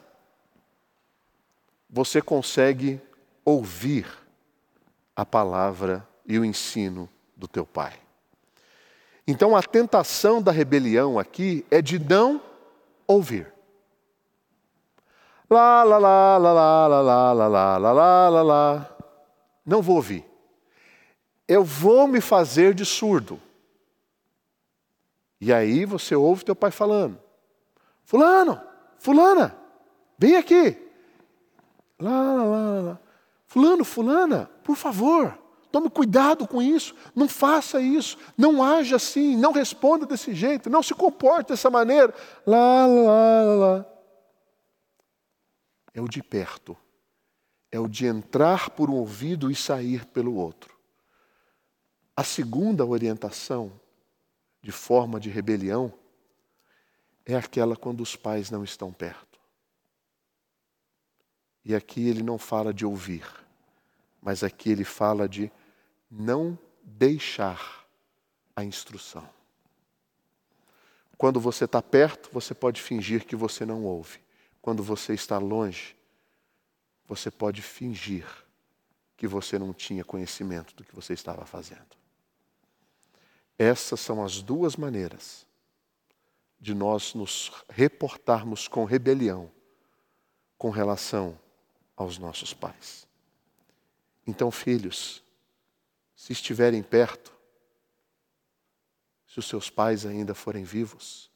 você 1.91 2.23
consegue 2.23 3.01
ouvir 3.45 4.07
a 5.17 5.27
palavra 5.27 6.07
e 6.27 6.39
o 6.39 6.45
ensino 6.45 7.09
do 7.37 7.49
teu 7.49 7.67
pai. 7.67 7.93
Então 9.27 9.57
a 9.57 9.63
tentação 9.63 10.41
da 10.41 10.53
rebelião 10.53 11.19
aqui 11.19 11.67
é 11.71 11.83
de 11.83 11.99
não 11.99 12.41
ouvir. 13.07 13.53
Lá, 15.51 15.83
lá, 15.85 15.99
lá, 15.99 16.39
lá, 16.39 16.53
lá, 16.53 16.87
lá, 16.87 17.03
lá, 17.03 17.33
lá, 17.33 17.49
lá, 17.49 17.79
lá, 17.79 17.93
lá, 17.93 18.29
lá, 18.29 18.43
lá. 18.43 18.97
Não 19.67 19.83
vou 19.83 19.97
ouvir. 19.97 20.25
Eu 21.47 21.63
vou 21.63 22.07
me 22.07 22.21
fazer 22.21 22.73
de 22.73 22.87
surdo. 22.87 23.39
E 25.43 25.53
aí 25.53 25.85
você 25.85 26.15
ouve 26.15 26.45
teu 26.45 26.55
pai 26.55 26.71
falando: 26.71 27.19
Fulano, 28.05 28.61
Fulana, 28.97 29.59
vem 30.17 30.37
aqui. 30.37 30.79
Lá, 31.99 32.35
lá, 32.35 32.45
lá, 32.45 32.81
lá. 32.81 33.01
Fulano, 33.49 33.85
Fulana, 33.85 34.49
por 34.63 34.77
favor, 34.77 35.37
Tome 35.73 35.89
cuidado 35.89 36.47
com 36.47 36.61
isso, 36.61 36.95
não 37.17 37.27
faça 37.27 37.81
isso, 37.81 38.19
não 38.37 38.63
haja 38.63 38.97
assim, 38.97 39.39
não 39.39 39.53
responda 39.53 40.05
desse 40.05 40.35
jeito, 40.35 40.69
não 40.69 40.83
se 40.83 40.95
comporte 40.95 41.49
dessa 41.49 41.71
maneira. 41.71 42.15
Lá, 42.47 42.87
lá, 42.87 43.43
lá, 43.43 43.55
lá. 43.55 43.87
É 45.95 46.01
o 46.03 46.07
de 46.07 46.23
perto, 46.23 46.77
é 47.71 47.81
o 47.81 47.89
de 47.89 48.05
entrar 48.05 48.69
por 48.69 48.91
um 48.91 48.97
ouvido 48.97 49.51
e 49.51 49.55
sair 49.55 50.05
pelo 50.05 50.35
outro. 50.35 50.77
A 52.15 52.23
segunda 52.23 52.85
orientação, 52.85 53.73
de 54.63 54.71
forma 54.71 55.19
de 55.19 55.29
rebelião, 55.29 55.93
é 57.27 57.35
aquela 57.35 57.77
quando 57.77 58.01
os 58.01 58.15
pais 58.17 58.51
não 58.51 58.63
estão 58.63 58.93
perto. 58.93 59.41
E 61.65 61.75
aqui 61.75 62.09
ele 62.09 62.23
não 62.23 62.39
fala 62.39 62.73
de 62.73 62.87
ouvir, 62.87 63.25
mas 64.21 64.43
aqui 64.43 64.71
ele 64.71 64.85
fala 64.85 65.29
de 65.29 65.51
não 66.11 66.59
deixar 66.83 67.87
a 68.55 68.65
instrução. 68.65 69.29
Quando 71.17 71.41
você 71.41 71.65
está 71.67 71.81
perto, 71.81 72.29
você 72.33 72.53
pode 72.53 72.83
fingir 72.83 73.25
que 73.25 73.37
você 73.37 73.65
não 73.65 73.85
ouve. 73.85 74.21
Quando 74.61 74.83
você 74.83 75.15
está 75.15 75.39
longe, 75.39 75.97
você 77.07 77.31
pode 77.31 77.63
fingir 77.63 78.27
que 79.17 79.29
você 79.29 79.57
não 79.59 79.73
tinha 79.73 80.05
conhecimento 80.05 80.75
do 80.75 80.83
que 80.83 80.95
você 80.95 81.13
estava 81.13 81.47
fazendo. 81.47 82.02
Essas 83.63 84.01
são 84.01 84.25
as 84.25 84.43
duas 84.43 84.75
maneiras 84.75 85.47
de 86.59 86.75
nós 86.75 87.15
nos 87.15 87.53
reportarmos 87.69 88.67
com 88.67 88.85
rebelião 88.85 89.49
com 90.59 90.69
relação 90.69 91.39
aos 91.97 92.19
nossos 92.19 92.53
pais. 92.53 93.07
Então, 94.27 94.51
filhos, 94.51 95.23
se 96.17 96.33
estiverem 96.33 96.83
perto, 96.83 97.33
se 99.29 99.39
os 99.39 99.47
seus 99.47 99.71
pais 99.71 100.05
ainda 100.05 100.35
forem 100.35 100.65
vivos, 100.65 101.31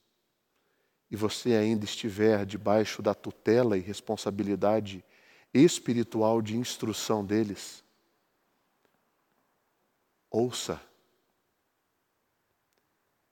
e 1.08 1.14
você 1.14 1.54
ainda 1.54 1.84
estiver 1.84 2.44
debaixo 2.44 3.02
da 3.02 3.14
tutela 3.14 3.78
e 3.78 3.80
responsabilidade 3.80 5.04
espiritual 5.54 6.42
de 6.42 6.56
instrução 6.56 7.24
deles, 7.24 7.84
ouça 10.28 10.84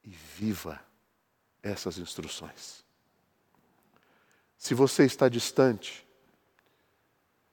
e 0.05 0.11
viva 0.11 0.81
essas 1.63 1.99
instruções. 1.99 2.85
Se 4.57 4.75
você 4.75 5.05
está 5.05 5.29
distante, 5.29 6.07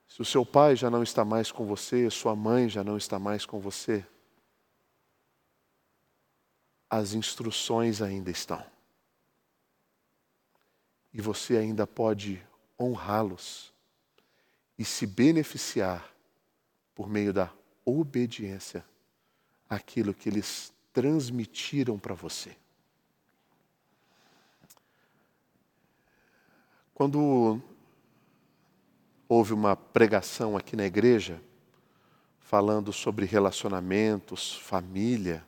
se 0.08 0.22
o 0.22 0.26
seu 0.26 0.46
pai 0.46 0.76
já 0.76 0.90
não 0.90 1.04
está 1.04 1.24
mais 1.24 1.52
com 1.52 1.66
você, 1.66 2.10
sua 2.10 2.36
mãe 2.36 2.68
já 2.68 2.84
não 2.84 2.98
está 2.98 3.18
mais 3.18 3.46
com 3.46 3.60
você, 3.60 4.06
as 6.90 7.14
instruções 7.14 8.02
ainda 8.02 8.30
estão. 8.30 8.64
E 11.14 11.22
você 11.22 11.58
ainda 11.58 11.88
pode 11.88 12.46
honrá-los 12.78 13.74
e 14.78 14.84
se 14.84 15.06
beneficiar 15.06 16.14
por 16.94 17.10
meio 17.10 17.32
da 17.32 17.52
obediência 17.86 18.86
àquilo 19.70 20.14
que 20.14 20.28
eles 20.28 20.71
transmitiram 20.94 21.98
para 21.98 22.14
você. 22.14 22.56
Quando 26.94 27.62
houve 29.28 29.54
uma 29.54 29.76
pregação 29.76 30.58
aqui 30.58 30.76
na 30.76 30.86
igreja 30.86 31.42
falando 32.52 32.92
sobre 32.92 33.26
relacionamentos, 33.26 34.58
família. 34.58 35.42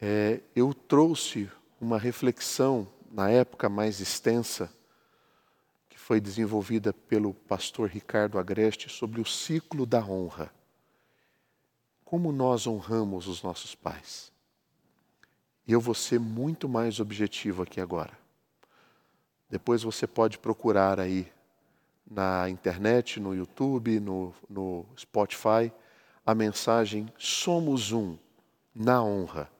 É, 0.00 0.40
eu 0.54 0.72
trouxe 0.72 1.50
uma 1.80 1.98
reflexão 1.98 2.86
na 3.10 3.28
época 3.30 3.68
mais 3.68 3.98
extensa 3.98 4.72
que 5.88 5.98
foi 5.98 6.20
desenvolvida 6.20 6.92
pelo 6.92 7.34
pastor 7.34 7.88
Ricardo 7.88 8.38
Agreste 8.38 8.88
sobre 8.88 9.20
o 9.20 9.24
ciclo 9.24 9.84
da 9.84 10.06
honra. 10.06 10.54
Como 12.14 12.30
nós 12.30 12.64
honramos 12.64 13.26
os 13.26 13.42
nossos 13.42 13.74
pais. 13.74 14.30
E 15.66 15.72
eu 15.72 15.80
vou 15.80 15.96
ser 15.96 16.20
muito 16.20 16.68
mais 16.68 17.00
objetivo 17.00 17.64
aqui 17.64 17.80
agora. 17.80 18.16
Depois 19.50 19.82
você 19.82 20.06
pode 20.06 20.38
procurar 20.38 21.00
aí 21.00 21.26
na 22.08 22.48
internet, 22.48 23.18
no 23.18 23.34
YouTube, 23.34 23.98
no, 23.98 24.32
no 24.48 24.86
Spotify, 24.96 25.72
a 26.24 26.36
mensagem 26.36 27.12
Somos 27.18 27.90
um 27.90 28.16
na 28.72 29.02
honra. 29.02 29.50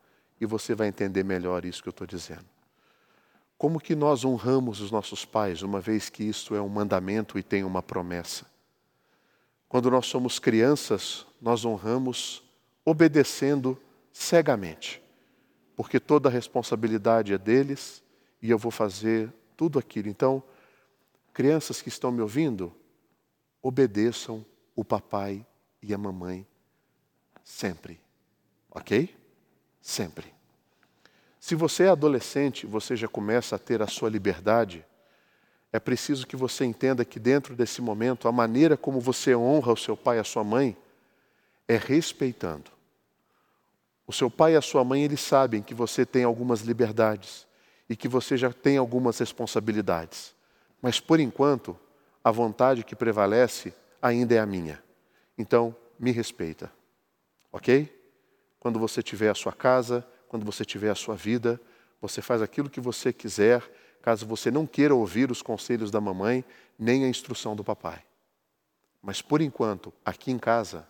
E 0.41 0.47
você 0.47 0.77
vai 0.77 0.87
entender 0.87 1.25
melhor 1.25 1.65
isso 1.65 1.83
que 1.83 1.89
eu 1.89 1.91
estou 1.91 2.07
dizendo. 2.07 2.47
Como 3.59 3.81
que 3.81 3.97
nós 3.97 4.25
honramos 4.25 4.81
os 4.81 4.93
nossos 4.93 5.25
pais, 5.25 5.61
uma 5.61 5.81
vez 5.81 6.09
que 6.09 6.23
isto 6.23 6.55
é 6.55 6.63
um 6.63 6.69
mandamento 6.69 7.37
e 7.37 7.43
tem 7.43 7.65
uma 7.65 7.83
promessa? 7.83 8.47
Quando 9.69 9.91
nós 9.91 10.07
somos 10.07 10.39
crianças, 10.39 11.27
nós 11.43 11.65
honramos 11.65 12.44
obedecendo 12.85 13.81
cegamente, 14.13 15.03
porque 15.75 15.99
toda 15.99 16.29
a 16.29 16.33
responsabilidade 16.33 17.33
é 17.33 17.39
deles 17.39 18.03
e 18.43 18.51
eu 18.51 18.59
vou 18.59 18.71
fazer 18.71 19.33
tudo 19.57 19.79
aquilo. 19.79 20.09
Então, 20.09 20.43
Crianças 21.35 21.83
que 21.83 21.89
estão 21.89 22.13
me 22.13 22.21
ouvindo, 22.21 22.73
obedeçam 23.61 24.47
o 24.77 24.85
papai 24.85 25.45
e 25.83 25.93
a 25.93 25.99
mamãe 25.99 26.47
sempre. 27.43 28.01
Ok? 28.71 29.13
Sempre. 29.83 30.33
Se 31.41 31.57
você 31.57 31.85
é 31.85 31.89
adolescente, 31.89 32.67
você 32.67 32.95
já 32.95 33.09
começa 33.09 33.57
a 33.57 33.59
ter 33.59 33.83
a 33.83 33.89
sua 33.89 34.09
liberdade, 34.09 34.87
é 35.73 35.81
preciso 35.81 36.25
que 36.25 36.37
você 36.37 36.65
entenda 36.65 37.05
que 37.05 37.19
dentro 37.19 37.57
desse 37.57 37.83
momento, 37.83 38.29
a 38.29 38.33
maneira 38.33 38.77
como 38.77 39.01
você 39.01 39.35
honra 39.35 39.73
o 39.73 39.77
seu 39.77 39.97
pai 39.97 40.19
e 40.19 40.21
a 40.21 40.25
sua 40.25 40.45
mãe 40.45 40.77
é 41.67 41.77
respeitando. 41.77 42.71
O 44.07 44.13
seu 44.13 44.31
pai 44.31 44.55
e 44.55 44.57
a 44.57 44.63
sua 44.63 44.85
mãe, 44.85 45.03
eles 45.03 45.21
sabem 45.21 45.63
que 45.63 45.75
você 45.75 46.05
tem 46.05 46.25
algumas 46.25 46.61
liberdades 46.61 47.47
e 47.89 47.97
que 47.97 48.09
você 48.09 48.37
já 48.37 48.53
tem 48.53 48.77
algumas 48.77 49.19
responsabilidades. 49.19 50.35
Mas 50.81 51.01
por 51.01 51.21
enquanto, 51.21 51.79
a 52.23 52.31
vontade 52.31 52.85
que 52.85 52.95
prevalece 52.95 53.75
ainda 54.01 54.35
é 54.35 54.39
a 54.39 54.47
minha. 54.47 54.83
Então, 55.37 55.75
me 55.99 56.11
respeita. 56.11 56.71
OK? 57.51 57.91
Quando 58.61 58.79
você 58.79 59.03
tiver 59.03 59.31
a 59.31 59.35
sua 59.35 59.53
casa, 59.53 60.07
quando 60.29 60.45
você 60.45 60.65
tiver 60.65 60.91
a 60.91 60.95
sua 60.95 61.15
vida, 61.15 61.61
você 62.01 62.21
faz 62.21 62.43
aquilo 62.43 62.69
que 62.69 62.81
você 62.81 63.13
quiser, 63.13 63.63
caso 64.03 64.27
você 64.27 64.51
não 64.51 64.67
queira 64.67 64.95
ouvir 64.95 65.31
os 65.31 65.41
conselhos 65.41 65.91
da 65.91 66.01
mamãe, 66.01 66.45
nem 66.79 67.05
a 67.05 67.09
instrução 67.09 67.57
do 67.57 67.65
papai. 67.65 68.03
Mas 69.01 69.23
por 69.23 69.41
enquanto, 69.41 69.93
aqui 70.05 70.31
em 70.31 70.39
casa, 70.39 70.87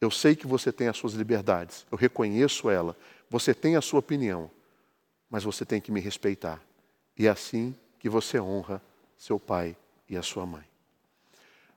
eu 0.00 0.10
sei 0.10 0.36
que 0.36 0.46
você 0.46 0.72
tem 0.72 0.88
as 0.88 0.96
suas 0.96 1.14
liberdades, 1.14 1.86
eu 1.90 1.96
reconheço 1.96 2.68
ela, 2.68 2.96
você 3.30 3.54
tem 3.54 3.76
a 3.76 3.80
sua 3.80 4.00
opinião, 4.00 4.50
mas 5.30 5.44
você 5.44 5.64
tem 5.64 5.80
que 5.80 5.90
me 5.90 6.00
respeitar. 6.00 6.60
E 7.18 7.26
é 7.26 7.30
assim 7.30 7.74
que 7.98 8.08
você 8.08 8.38
honra 8.38 8.82
seu 9.16 9.38
pai 9.38 9.76
e 10.08 10.16
a 10.16 10.22
sua 10.22 10.44
mãe. 10.44 10.64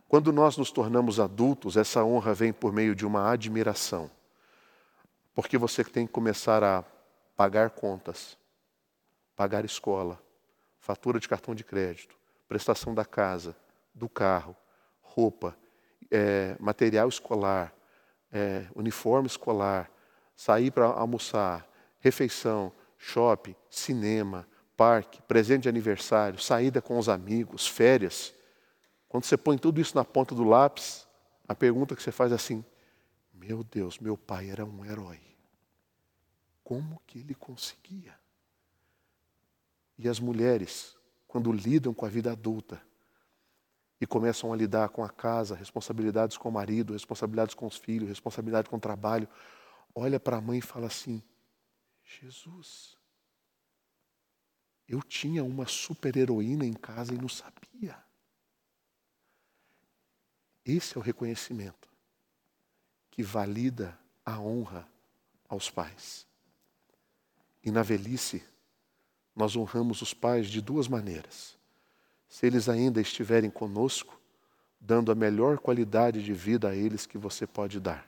Quando 0.08 0.32
nós 0.32 0.58
nos 0.58 0.72
tornamos 0.72 1.20
adultos, 1.20 1.76
essa 1.76 2.04
honra 2.04 2.34
vem 2.34 2.54
por 2.54 2.72
meio 2.72 2.96
de 2.96 3.06
uma 3.06 3.32
admiração. 3.32 4.10
Porque 5.36 5.58
você 5.58 5.84
tem 5.84 6.08
que 6.08 6.14
começar 6.14 6.64
a 6.64 6.84
pagar 7.36 7.70
contas, 7.72 8.38
pagar 9.36 9.66
escola, 9.66 10.20
fatura 10.80 11.20
de 11.20 11.28
cartão 11.28 11.54
de 11.54 11.64
crédito, 11.64 12.18
prestação 12.48 12.96
da 12.96 13.06
casa, 13.06 13.56
do 13.94 14.08
carro, 14.08 14.56
roupa, 15.02 15.56
é, 16.10 16.56
material 16.60 17.10
escolar, 17.10 17.74
é, 18.32 18.68
uniforme 18.76 19.28
escolar, 19.28 19.92
sair 20.36 20.72
para 20.72 20.86
almoçar, 20.86 21.68
refeição, 22.00 22.72
shopping, 22.98 23.56
cinema, 23.70 24.48
parque, 24.76 25.22
presente 25.24 25.64
de 25.64 25.70
aniversário, 25.70 26.40
saída 26.40 26.82
com 26.82 26.98
os 26.98 27.10
amigos, 27.10 27.68
férias. 27.68 28.34
Quando 29.10 29.24
você 29.24 29.38
põe 29.38 29.58
tudo 29.58 29.82
isso 29.82 29.96
na 29.96 30.06
ponta 30.06 30.36
do 30.36 30.44
lápis, 30.44 31.08
a 31.48 31.56
pergunta 31.56 31.96
que 31.96 32.04
você 32.04 32.12
faz 32.12 32.32
é 32.32 32.36
assim: 32.36 32.64
Meu 33.34 33.64
Deus, 33.64 33.98
meu 34.00 34.18
pai 34.18 34.50
era 34.50 34.66
um 34.66 34.86
herói. 34.86 35.20
Como 36.64 37.02
que 37.08 37.20
ele 37.20 37.34
conseguia? 37.34 38.14
E 39.98 40.08
as 40.08 40.20
mulheres, 40.20 40.96
quando 41.28 41.52
lidam 41.52 41.94
com 41.94 42.06
a 42.06 42.10
vida 42.10 42.32
adulta, 42.32 42.82
e 44.00 44.06
começam 44.06 44.54
a 44.54 44.56
lidar 44.56 44.90
com 44.90 45.04
a 45.04 45.10
casa, 45.10 45.56
responsabilidades 45.56 46.38
com 46.38 46.50
o 46.50 46.52
marido, 46.52 46.94
responsabilidades 46.94 47.56
com 47.56 47.66
os 47.66 47.78
filhos, 47.78 48.08
responsabilidade 48.08 48.70
com 48.70 48.78
o 48.78 48.80
trabalho, 48.80 49.28
olha 49.94 50.20
para 50.20 50.38
a 50.38 50.42
mãe 50.42 50.60
e 50.60 50.62
fala 50.62 50.88
assim: 50.88 51.22
Jesus, 52.04 52.96
eu 54.88 55.02
tinha 55.02 55.44
uma 55.44 55.66
super-heroína 55.66 56.66
em 56.66 56.74
casa 56.74 57.14
e 57.14 57.18
não 57.18 57.28
sabia. 57.28 57.98
Esse 60.64 60.98
é 60.98 61.00
o 61.00 61.04
reconhecimento 61.04 61.90
que 63.10 63.24
valida 63.24 63.98
a 64.24 64.40
honra 64.40 64.88
aos 65.48 65.72
pais. 65.72 66.28
E 67.64 67.72
na 67.72 67.82
velhice, 67.82 68.46
nós 69.36 69.56
honramos 69.56 70.02
os 70.02 70.14
pais 70.14 70.48
de 70.48 70.62
duas 70.62 70.88
maneiras 70.88 71.57
se 72.28 72.46
eles 72.46 72.68
ainda 72.68 73.00
estiverem 73.00 73.50
conosco, 73.50 74.20
dando 74.80 75.12
a 75.12 75.16
melhor 75.16 75.58
qualidade 75.58 76.24
de 76.24 76.34
vida 76.34 76.70
a 76.70 76.76
eles 76.76 77.06
que 77.06 77.18
você 77.18 77.48
pode 77.48 77.80
dar. 77.80 78.08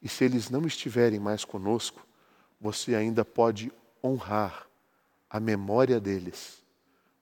E 0.00 0.08
se 0.08 0.24
eles 0.24 0.50
não 0.50 0.66
estiverem 0.66 1.20
mais 1.20 1.44
conosco, 1.44 2.04
você 2.60 2.94
ainda 2.94 3.24
pode 3.24 3.72
honrar 4.02 4.66
a 5.30 5.38
memória 5.38 6.00
deles 6.00 6.62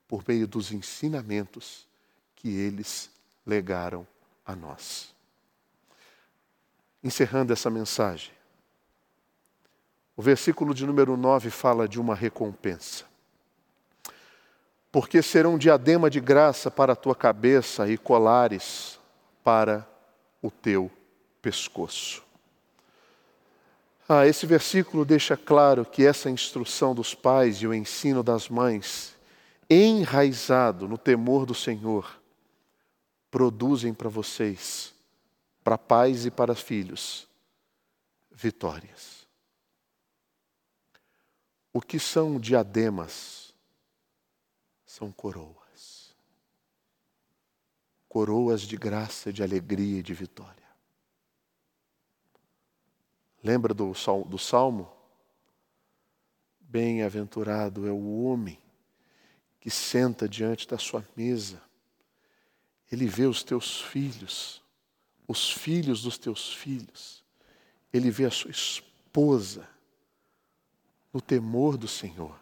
por 0.07 0.23
meio 0.27 0.47
dos 0.47 0.71
ensinamentos 0.71 1.87
que 2.35 2.49
eles 2.49 3.09
legaram 3.45 4.05
a 4.45 4.55
nós. 4.55 5.13
Encerrando 7.03 7.53
essa 7.53 7.69
mensagem, 7.69 8.33
o 10.15 10.21
versículo 10.21 10.73
de 10.73 10.85
número 10.85 11.15
9 11.15 11.49
fala 11.49 11.87
de 11.87 11.99
uma 11.99 12.15
recompensa 12.15 13.10
porque 14.91 15.21
serão 15.21 15.57
diadema 15.57 16.09
de 16.09 16.19
graça 16.19 16.69
para 16.69 16.93
a 16.93 16.95
tua 16.95 17.15
cabeça 17.15 17.89
e 17.89 17.97
colares 17.97 18.99
para 19.43 19.87
o 20.41 20.51
teu 20.51 20.91
pescoço. 21.41 22.21
Ah, 24.07 24.27
esse 24.27 24.45
versículo 24.45 25.05
deixa 25.05 25.37
claro 25.37 25.85
que 25.85 26.05
essa 26.05 26.29
instrução 26.29 26.93
dos 26.93 27.15
pais 27.15 27.57
e 27.57 27.67
o 27.67 27.73
ensino 27.73 28.21
das 28.21 28.49
mães, 28.49 29.15
enraizado 29.69 30.85
no 30.85 30.97
temor 30.97 31.45
do 31.45 31.55
Senhor, 31.55 32.19
produzem 33.29 33.93
para 33.93 34.09
vocês, 34.09 34.93
para 35.63 35.77
pais 35.77 36.25
e 36.25 36.31
para 36.31 36.53
filhos, 36.53 37.25
vitórias. 38.29 39.25
O 41.71 41.79
que 41.79 41.97
são 41.97 42.37
diademas? 42.37 43.40
São 44.91 45.09
coroas. 45.09 46.13
Coroas 48.09 48.63
de 48.63 48.75
graça, 48.75 49.31
de 49.31 49.41
alegria 49.41 49.99
e 49.99 50.03
de 50.03 50.13
vitória. 50.13 50.67
Lembra 53.41 53.73
do, 53.73 53.93
do 54.27 54.37
salmo? 54.37 54.91
Bem-aventurado 56.59 57.87
é 57.87 57.91
o 57.91 58.23
homem 58.23 58.59
que 59.61 59.69
senta 59.69 60.27
diante 60.27 60.67
da 60.67 60.77
sua 60.77 61.07
mesa. 61.15 61.61
Ele 62.91 63.07
vê 63.07 63.25
os 63.25 63.43
teus 63.43 63.79
filhos, 63.79 64.61
os 65.25 65.49
filhos 65.49 66.01
dos 66.01 66.17
teus 66.17 66.53
filhos. 66.53 67.23
Ele 67.93 68.11
vê 68.11 68.25
a 68.25 68.31
sua 68.31 68.51
esposa 68.51 69.69
no 71.13 71.21
temor 71.21 71.77
do 71.77 71.87
Senhor. 71.87 72.40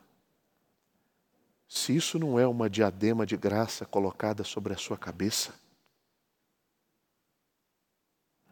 Se 1.69 1.95
isso 1.95 2.17
não 2.17 2.39
é 2.39 2.47
uma 2.47 2.67
diadema 2.67 3.27
de 3.27 3.37
graça 3.37 3.85
colocada 3.85 4.43
sobre 4.43 4.73
a 4.73 4.77
sua 4.77 4.97
cabeça, 4.97 5.53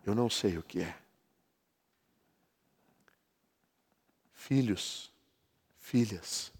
eu 0.05 0.13
não 0.13 0.29
sei 0.29 0.59
o 0.59 0.61
que 0.61 0.81
é. 0.81 0.95
Filhos, 4.31 5.11
filhas, 5.79 6.53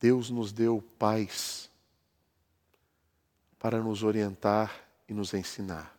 Deus 0.00 0.28
nos 0.28 0.52
deu 0.52 0.82
pais 0.98 1.70
para 3.60 3.80
nos 3.80 4.02
orientar 4.02 4.88
e 5.08 5.14
nos 5.14 5.34
ensinar. 5.34 5.96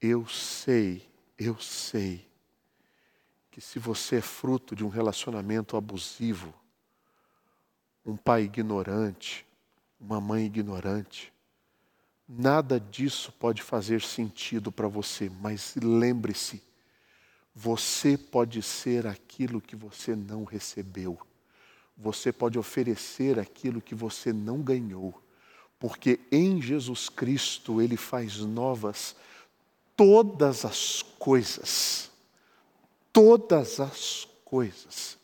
Eu 0.00 0.26
sei, 0.26 1.06
eu 1.38 1.60
sei 1.60 2.26
que 3.50 3.60
se 3.60 3.78
você 3.78 4.16
é 4.16 4.22
fruto 4.22 4.74
de 4.74 4.84
um 4.84 4.88
relacionamento 4.88 5.76
abusivo, 5.76 6.54
um 8.08 8.16
pai 8.16 8.44
ignorante, 8.44 9.44
uma 10.00 10.18
mãe 10.18 10.46
ignorante. 10.46 11.30
Nada 12.26 12.80
disso 12.80 13.30
pode 13.38 13.62
fazer 13.62 14.00
sentido 14.00 14.72
para 14.72 14.88
você, 14.88 15.30
mas 15.42 15.74
lembre-se, 15.76 16.62
você 17.54 18.16
pode 18.16 18.62
ser 18.62 19.06
aquilo 19.06 19.60
que 19.60 19.76
você 19.76 20.16
não 20.16 20.44
recebeu. 20.44 21.18
Você 21.96 22.32
pode 22.32 22.58
oferecer 22.58 23.38
aquilo 23.38 23.82
que 23.82 23.94
você 23.94 24.32
não 24.32 24.62
ganhou. 24.62 25.20
Porque 25.78 26.18
em 26.32 26.62
Jesus 26.62 27.08
Cristo 27.10 27.82
Ele 27.82 27.96
faz 27.96 28.38
novas 28.38 29.16
todas 29.96 30.64
as 30.64 31.02
coisas. 31.02 32.10
Todas 33.12 33.80
as 33.80 34.26
coisas 34.44 35.17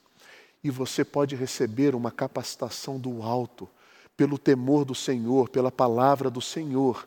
e 0.64 0.70
você 0.70 1.04
pode 1.04 1.36
receber 1.36 1.94
uma 1.94 2.10
capacitação 2.10 2.98
do 2.98 3.22
alto, 3.22 3.68
pelo 4.16 4.38
temor 4.38 4.84
do 4.84 4.94
Senhor, 4.94 5.50
pela 5.50 5.70
palavra 5.70 6.30
do 6.30 6.40
Senhor, 6.40 7.06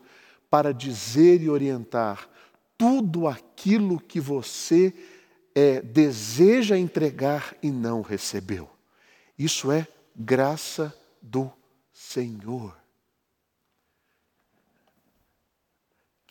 para 0.49 0.72
dizer 0.72 1.41
e 1.41 1.49
orientar 1.49 2.30
tudo 2.78 3.28
aquilo 3.28 3.99
que 3.99 4.20
você 4.20 4.93
é, 5.55 5.82
deseja 5.82 6.78
entregar 6.78 7.58
e 7.62 7.72
não 7.72 8.01
recebeu. 8.01 8.70
Isso 9.39 9.72
é 9.72 9.88
graça 10.16 10.93
do 11.20 11.51
Senhor. 11.91 12.78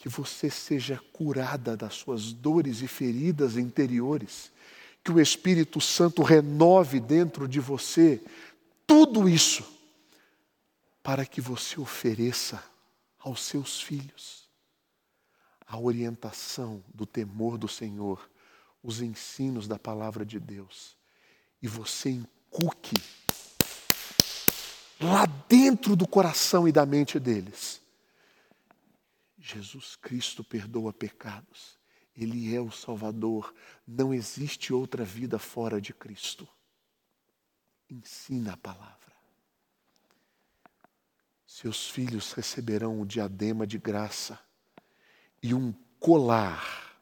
que 0.07 0.11
você 0.11 0.49
seja 0.49 1.01
curada 1.12 1.77
das 1.77 1.95
suas 1.95 2.33
dores 2.33 2.81
e 2.81 2.87
feridas 2.87 3.57
interiores, 3.57 4.53
que 5.07 5.12
o 5.12 5.20
Espírito 5.20 5.80
Santo 5.80 6.20
renove 6.20 6.98
dentro 6.98 7.46
de 7.46 7.61
você 7.61 8.20
tudo 8.84 9.28
isso, 9.28 9.64
para 11.00 11.24
que 11.24 11.40
você 11.40 11.80
ofereça 11.80 12.61
aos 13.20 13.40
seus 13.42 13.80
filhos 13.80 14.48
a 15.64 15.78
orientação 15.78 16.82
do 16.92 17.07
temor 17.07 17.57
do 17.57 17.68
Senhor, 17.68 18.28
os 18.82 19.00
ensinos 19.00 19.68
da 19.68 19.78
palavra 19.78 20.26
de 20.26 20.40
Deus, 20.40 20.96
e 21.62 21.68
você 21.68 22.11
encuque 22.11 23.00
lá 25.00 25.24
dentro 25.48 25.94
do 25.94 26.09
coração 26.09 26.66
e 26.66 26.72
da 26.72 26.84
mente 26.84 27.20
deles. 27.20 27.80
Jesus 29.38 29.94
Cristo 29.94 30.42
perdoa 30.42 30.92
pecados. 30.92 31.76
Ele 32.16 32.54
é 32.54 32.60
o 32.60 32.70
Salvador. 32.70 33.54
Não 33.86 34.14
existe 34.14 34.72
outra 34.72 35.04
vida 35.04 35.38
fora 35.38 35.80
de 35.80 35.92
Cristo. 35.92 36.48
Ensina 37.90 38.54
a 38.54 38.56
palavra. 38.56 38.96
Seus 41.46 41.88
filhos 41.88 42.32
receberão 42.32 43.00
o 43.00 43.06
diadema 43.06 43.66
de 43.66 43.78
graça 43.78 44.38
e 45.42 45.54
um 45.54 45.72
colar 46.00 46.98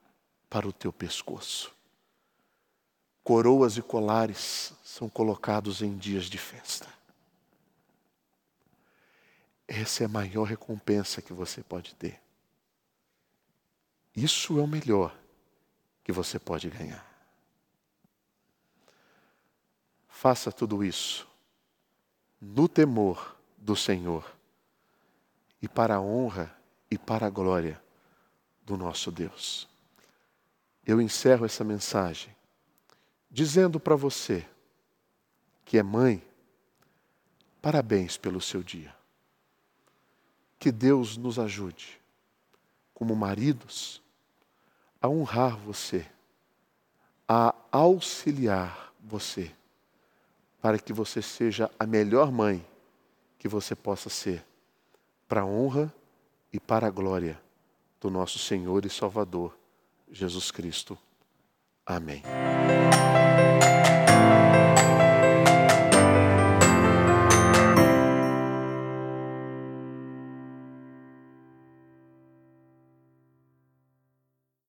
para 0.50 0.68
o 0.68 0.72
teu 0.72 0.92
pescoço. 0.92 1.74
Coroas 3.22 3.76
e 3.76 3.82
colares 3.82 4.74
são 4.84 5.08
colocados 5.08 5.80
em 5.80 5.96
dias 5.96 6.26
de 6.26 6.38
festa. 6.38 6.86
Essa 9.66 10.02
é 10.02 10.06
a 10.06 10.08
maior 10.08 10.44
recompensa 10.44 11.22
que 11.22 11.32
você 11.32 11.62
pode 11.62 11.94
ter. 11.94 12.23
Isso 14.14 14.58
é 14.58 14.62
o 14.62 14.66
melhor 14.66 15.16
que 16.04 16.12
você 16.12 16.38
pode 16.38 16.70
ganhar. 16.70 17.04
Faça 20.08 20.52
tudo 20.52 20.84
isso 20.84 21.26
no 22.40 22.68
temor 22.68 23.36
do 23.58 23.74
Senhor 23.74 24.30
e 25.60 25.68
para 25.68 25.96
a 25.96 26.00
honra 26.00 26.54
e 26.90 26.96
para 26.96 27.26
a 27.26 27.30
glória 27.30 27.82
do 28.64 28.76
nosso 28.76 29.10
Deus. 29.10 29.68
Eu 30.86 31.00
encerro 31.00 31.44
essa 31.44 31.64
mensagem 31.64 32.34
dizendo 33.30 33.80
para 33.80 33.96
você 33.96 34.46
que 35.64 35.78
é 35.78 35.82
mãe, 35.82 36.22
parabéns 37.60 38.16
pelo 38.16 38.40
seu 38.40 38.62
dia. 38.62 38.94
Que 40.58 40.70
Deus 40.70 41.16
nos 41.16 41.38
ajude, 41.38 42.00
como 42.92 43.16
maridos, 43.16 44.00
a 45.04 45.08
honrar 45.08 45.58
você, 45.58 46.06
a 47.28 47.54
auxiliar 47.70 48.90
você, 48.98 49.50
para 50.62 50.78
que 50.78 50.94
você 50.94 51.20
seja 51.20 51.70
a 51.78 51.84
melhor 51.84 52.32
mãe 52.32 52.66
que 53.38 53.46
você 53.46 53.74
possa 53.74 54.08
ser, 54.08 54.42
para 55.28 55.42
a 55.42 55.44
honra 55.44 55.92
e 56.50 56.58
para 56.58 56.86
a 56.86 56.90
glória 56.90 57.38
do 58.00 58.08
nosso 58.08 58.38
Senhor 58.38 58.86
e 58.86 58.88
Salvador, 58.88 59.54
Jesus 60.10 60.50
Cristo. 60.50 60.96
Amém. 61.84 62.22